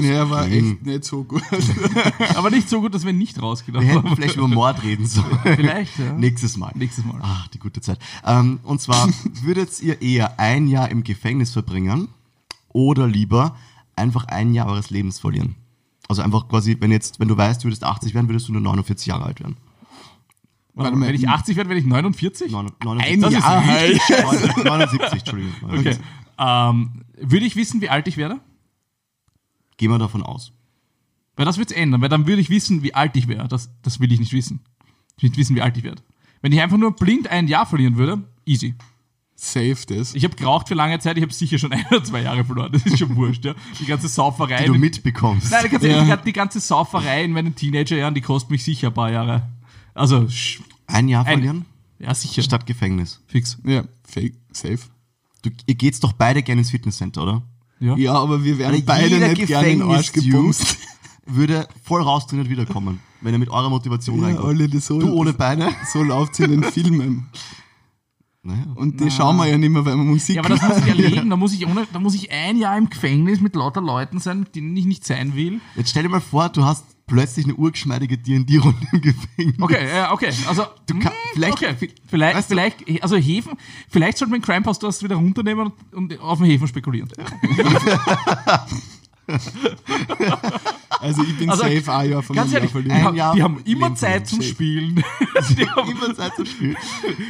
[0.00, 1.42] Ja, war echt nicht so gut.
[2.36, 4.14] Aber nicht so gut, dass wir nicht wir rausgedacht hätten haben.
[4.16, 5.36] vielleicht über Mord reden sollen.
[5.42, 6.12] Vielleicht, ja.
[6.12, 6.70] Nächstes Mal.
[6.76, 7.18] Nächstes Mal.
[7.22, 7.98] Ach, die gute Zeit.
[8.24, 9.08] Ähm, und zwar,
[9.42, 12.08] würdet ihr eher ein Jahr im Gefängnis verbringen
[12.68, 13.56] oder lieber
[13.96, 15.56] einfach ein Jahr eures Lebens verlieren?
[16.08, 18.62] Also einfach quasi, wenn jetzt, wenn du weißt, du würdest 80 werden, würdest du nur
[18.62, 19.56] 49 Jahre alt werden.
[20.74, 21.08] Warte, mal.
[21.08, 22.50] wenn ich 80 werde, werde ich 49?
[22.52, 24.00] Neun- Ein 79, Jahr halt.
[24.64, 25.52] 79, Entschuldigung.
[25.70, 25.96] Okay.
[26.38, 28.40] Ähm, würde ich wissen, wie alt ich werde?
[29.76, 30.52] Gehen wir davon aus.
[31.36, 33.46] Weil das wird's ändern, weil dann würde ich wissen, wie alt ich wäre.
[33.48, 34.60] Das, das will ich nicht wissen.
[35.16, 36.02] Ich will nicht wissen, wie alt ich werde.
[36.42, 38.74] Wenn ich einfach nur blind ein Jahr verlieren würde, easy.
[39.40, 40.14] Safe das.
[40.16, 42.72] Ich habe geraucht für lange Zeit, ich habe sicher schon ein oder zwei Jahre verloren.
[42.72, 43.54] Das ist schon wurscht, ja.
[43.78, 44.62] Die ganze Sauferei.
[44.62, 45.52] Die du mitbekommst.
[45.52, 46.16] Nein, die ganze, Ja.
[46.16, 49.48] die, die ganze Sauferei in meinen Teenagerjahren, die kostet mich sicher ein paar Jahre.
[49.94, 50.58] Also, sch-
[50.88, 51.66] Ein Jahr ein, verlieren?
[52.00, 52.42] ja, sicher.
[52.42, 53.22] Statt Gefängnis.
[53.28, 53.58] Fix.
[53.64, 54.78] Ja, fake, safe.
[55.42, 57.42] Du, ihr geht's doch beide gerne ins Fitnesscenter, oder?
[57.78, 57.96] Ja.
[57.96, 60.76] Ja, aber wir werden beide nicht gerne in den Arsch gebumst.
[61.26, 64.60] würde voll raustrainiert wiederkommen, wenn er mit eurer Motivation Ja, reinkommt.
[64.60, 65.70] alle so, Du ohne Beine?
[65.92, 67.28] so läuft's in den Filmen.
[68.48, 68.64] Naja.
[68.76, 70.86] Und die schauen wir ja nicht mehr, weil wir Musik Ja, aber das muss ich
[70.88, 71.28] erleben.
[71.28, 74.40] Da muss ich, ohne, da muss ich ein Jahr im Gefängnis mit lauter Leuten sein,
[74.40, 75.60] mit denen ich nicht sein will.
[75.76, 79.60] Jetzt stell dir mal vor, du hast plötzlich eine urgeschmeidige D&D-Runde im Gefängnis.
[79.60, 80.30] Okay, ja, okay.
[80.46, 81.74] Also, Du kann, vielleicht, okay.
[82.06, 83.52] Vielleicht, Weißt du- vielleicht, also Häfen,
[83.90, 87.10] vielleicht sollte man Crime House das wieder runternehmen und, und auf den Häfen spekulieren.
[91.00, 93.60] Also ich bin Also, safe ein Jahr von Ganz ehrlich, Jahr haben, Jahr die haben
[93.64, 94.50] immer Zeit zum safe.
[94.50, 94.96] Spielen.
[95.56, 96.76] die, haben, Immer Zeit zum Spielen.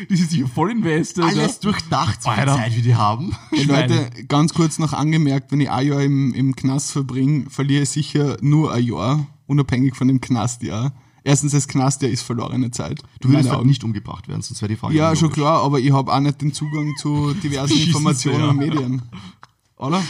[0.09, 1.25] die sind sich voll invested.
[1.25, 2.47] Alles durchdacht, so viel.
[2.47, 3.37] Zeit, wie die haben.
[3.51, 7.83] Hey, Leute, ganz kurz noch angemerkt, wenn ich ein Jahr im, im Knast verbringe, verliere
[7.83, 10.93] ich sicher nur ein Jahr, unabhängig von dem Knastjahr.
[11.25, 13.03] Erstens, das Knastjahr ist verlorene Zeit.
[13.21, 13.69] Du würdest halt Augen.
[13.69, 16.41] nicht umgebracht werden, sonst wäre die Frage Ja, schon klar, aber ich habe auch nicht
[16.41, 19.03] den Zugang zu diversen Informationen Sie, und Medien.
[19.77, 20.03] Oder?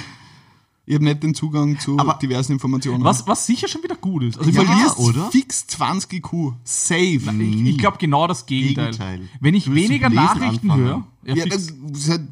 [0.89, 3.05] Ich habe nicht den Zugang zu Aber diversen Informationen.
[3.05, 4.39] was, was sicher schon wieder gut ist.
[4.39, 5.31] Also Du Ja, verlierst oder?
[5.31, 6.55] fix 20 IQ.
[6.65, 6.97] Safe.
[6.99, 8.87] ich, ich glaube genau das Gegenteil.
[8.93, 9.21] Gegenteil.
[9.39, 11.73] Wenn ich weniger Nachrichten höre, ja, das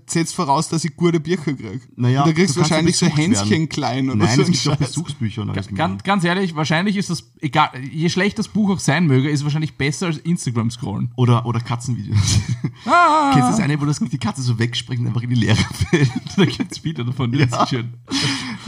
[0.07, 1.80] setzt voraus, dass ich gute Bücher krieg.
[1.97, 3.07] Naja, und da kriegst du wahrscheinlich so.
[3.07, 4.78] Hänschen klein oder Nein, so es ein gibt.
[4.78, 8.80] Besuchsbücher und alles Ganz, ganz ehrlich, wahrscheinlich ist das, egal, je schlecht das Buch auch
[8.80, 11.12] sein möge, ist wahrscheinlich besser als Instagram scrollen.
[11.16, 12.18] Oder, oder Katzenvideos.
[12.84, 15.36] Ah, Kennst du das eine, wo das, die Katze so wegspringt und einfach in die
[15.36, 16.11] Leere fällt?
[16.36, 17.49] da gibt's viele davon, die Ja.
[17.49, 17.94] sind schön.
[18.07, 18.16] Das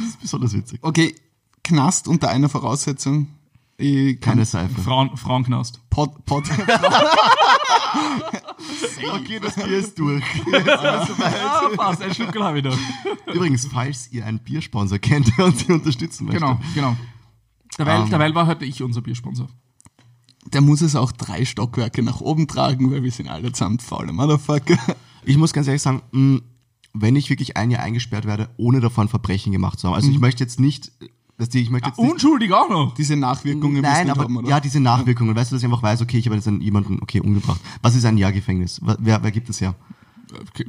[0.08, 0.78] ist besonders witzig.
[0.82, 1.14] Okay,
[1.62, 3.28] Knast unter einer Voraussetzung.
[3.80, 4.80] Ich kann Keine Seife.
[4.80, 5.80] Frauen, Frauenknast.
[5.88, 6.44] Pod, Pod,
[9.14, 10.24] Okay, das Bier ist durch.
[10.68, 12.76] Ah, passt, ein Schluckerl habe ich noch.
[13.32, 16.40] Übrigens, falls ihr einen Biersponsor kennt, der uns hier unterstützen möchte.
[16.40, 16.96] Genau, genau.
[17.78, 18.10] Derweil, Ähm.
[18.10, 19.48] derweil war heute ich unser Biersponsor.
[20.52, 24.12] der muss es auch drei Stockwerke nach oben tragen, weil wir sind alle zusammen faule
[24.12, 24.76] Motherfucker.
[25.24, 26.40] Ich muss ganz ehrlich sagen, mh,
[26.94, 29.94] wenn ich wirklich ein Jahr eingesperrt werde, ohne davon Verbrechen gemacht zu haben.
[29.94, 30.90] Also ich möchte jetzt nicht,
[31.38, 32.94] dass die, ich möchte jetzt nicht, Unschuldig auch noch.
[32.94, 34.48] Diese Nachwirkungen Nein, aber haben, oder?
[34.48, 35.34] ja, diese Nachwirkungen.
[35.34, 37.60] Weißt du, dass ich einfach weiß, okay, ich habe jetzt einen, jemanden, okay, umgebracht.
[37.80, 38.80] Was ist ein Jahr Gefängnis?
[38.82, 39.74] Wer, wer gibt es her?
[40.50, 40.66] Okay.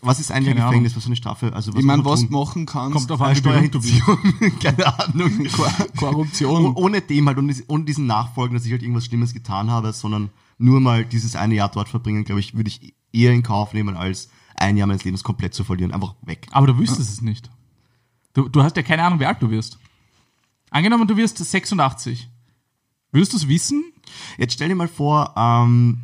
[0.00, 0.66] Was ist ein Jahr Ahnung.
[0.70, 0.96] Gefängnis?
[0.96, 1.52] Was für eine Strafe?
[1.52, 3.40] Also was ich meine, was du machen kannst, Kommt auf bist.
[3.40, 4.18] Steuerhinterziehung.
[4.60, 5.46] Keine Ahnung.
[5.52, 6.66] Kor- Korruption.
[6.74, 9.92] Oh- ohne dem halt, ohne, ohne diesen Nachfolgen, dass ich halt irgendwas Schlimmes getan habe,
[9.92, 13.72] sondern nur mal dieses eine Jahr dort verbringen, glaube ich, würde ich eher in Kauf
[13.74, 15.92] nehmen, als ein Jahr meines Lebens komplett zu verlieren.
[15.92, 16.48] Einfach weg.
[16.50, 17.50] Aber du wüsstest es nicht.
[18.34, 19.78] Du, du hast ja keine Ahnung, wie alt du wirst.
[20.70, 22.28] Angenommen, du wirst 86.
[23.12, 23.84] Würdest du es wissen?
[24.36, 25.98] Jetzt stell dir mal vor, ähm,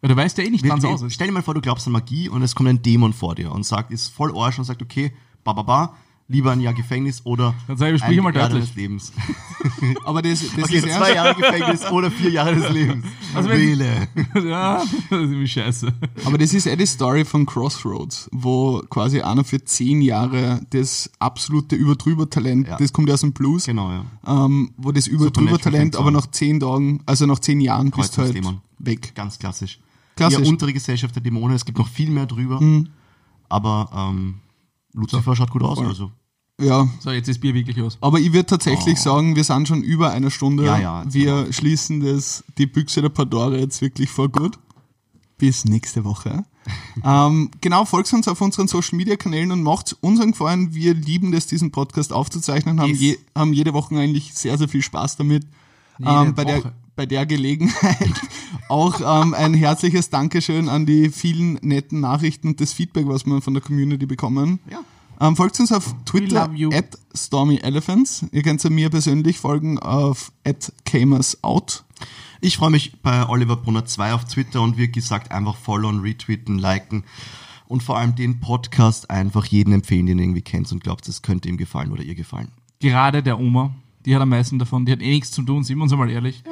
[0.00, 1.14] Weil du weißt ja eh nicht, wann es aus ist.
[1.14, 3.52] stell dir mal vor, du glaubst an Magie und es kommt ein Dämon vor dir
[3.52, 5.96] und sagt, ist voll Arsch und sagt, okay, ba, ba, ba,
[6.26, 8.64] lieber ein Jahr Gefängnis oder Dann sag ich, sprich mal Jahr deutlich.
[8.70, 9.12] deines Lebens.
[10.04, 13.04] aber das, das Okay, ist zwei ja, Jahre Gefängnis oder vier Jahre des Lebens.
[13.34, 14.08] Also wenn- Wähle.
[14.48, 15.92] ja, das ist irgendwie scheiße.
[16.24, 21.10] aber das ist eh die Story von Crossroads, wo quasi einer für zehn Jahre das
[21.18, 22.76] absolute Überdrüber-Talent, Ja.
[22.76, 24.04] das kommt ja aus dem Blues, Genau, ja.
[24.26, 28.22] ähm, wo das Überdrüber-Talent, fängt's aber nach zehn Tagen, also nach zehn Jahren bist du
[28.22, 28.40] halt
[28.78, 29.14] weg.
[29.16, 29.78] Ganz klassisch.
[30.16, 30.38] Klassisch.
[30.40, 32.60] Ja, untere Gesellschaft der Dämonen, es gibt noch viel mehr drüber.
[33.48, 34.36] Aber ähm,
[34.94, 36.10] Lucifer schaut gut aus, also.
[36.60, 37.98] Ja, So, jetzt ist Bier wirklich aus.
[38.00, 40.62] aber ich würde tatsächlich sagen, wir sind schon über eine Stunde.
[40.62, 40.66] Oh.
[40.66, 44.58] Ja, ja, wir schließen das, die Büchse der Pandora jetzt wirklich vor gut.
[45.36, 46.44] Bis nächste Woche.
[47.04, 50.72] ähm, genau, folgt uns auf unseren Social Media Kanälen und macht unseren Gefallen.
[50.74, 53.00] Wir lieben das, diesen Podcast aufzuzeichnen, haben, Yes.
[53.00, 55.44] je, haben jede Woche eigentlich sehr, sehr viel Spaß damit.
[55.98, 56.72] Jede Ähm, bei, der, Woche.
[56.96, 58.12] Bei der Gelegenheit
[58.68, 63.40] auch ähm, ein herzliches Dankeschön an die vielen netten Nachrichten und das Feedback, was wir
[63.40, 64.60] von der Community bekommen.
[64.70, 64.80] Ja.
[65.20, 68.26] Ähm, folgt uns auf Twitter at Stormy Elephants.
[68.32, 71.84] Ihr könnt mir persönlich folgen auf at Camersout.
[72.40, 76.58] Ich freue mich bei Oliver Brunner 2 auf Twitter und wie gesagt einfach followen, retweeten,
[76.58, 77.04] liken
[77.66, 81.22] und vor allem den Podcast einfach jeden empfehlen, den ihr irgendwie kennt und glaubt, es
[81.22, 82.48] könnte ihm gefallen oder ihr gefallen.
[82.80, 83.74] Gerade der Oma,
[84.04, 86.10] die hat am meisten davon, die hat eh nichts zu tun, sind wir uns einmal
[86.10, 86.42] ehrlich.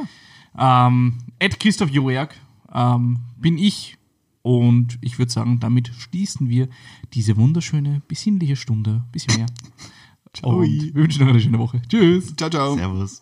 [0.58, 2.34] Ähm, Ed Christoph Joerg
[2.72, 3.96] ähm, bin ich
[4.42, 6.68] und ich würde sagen, damit schließen wir
[7.14, 9.04] diese wunderschöne, besinnliche Stunde.
[9.12, 9.46] Bisschen mehr.
[10.34, 10.58] Ciao.
[10.58, 11.80] Und wir wünschen noch eine schöne Woche.
[11.88, 12.34] Tschüss.
[12.36, 12.74] Ciao, ciao.
[12.74, 13.21] Servus.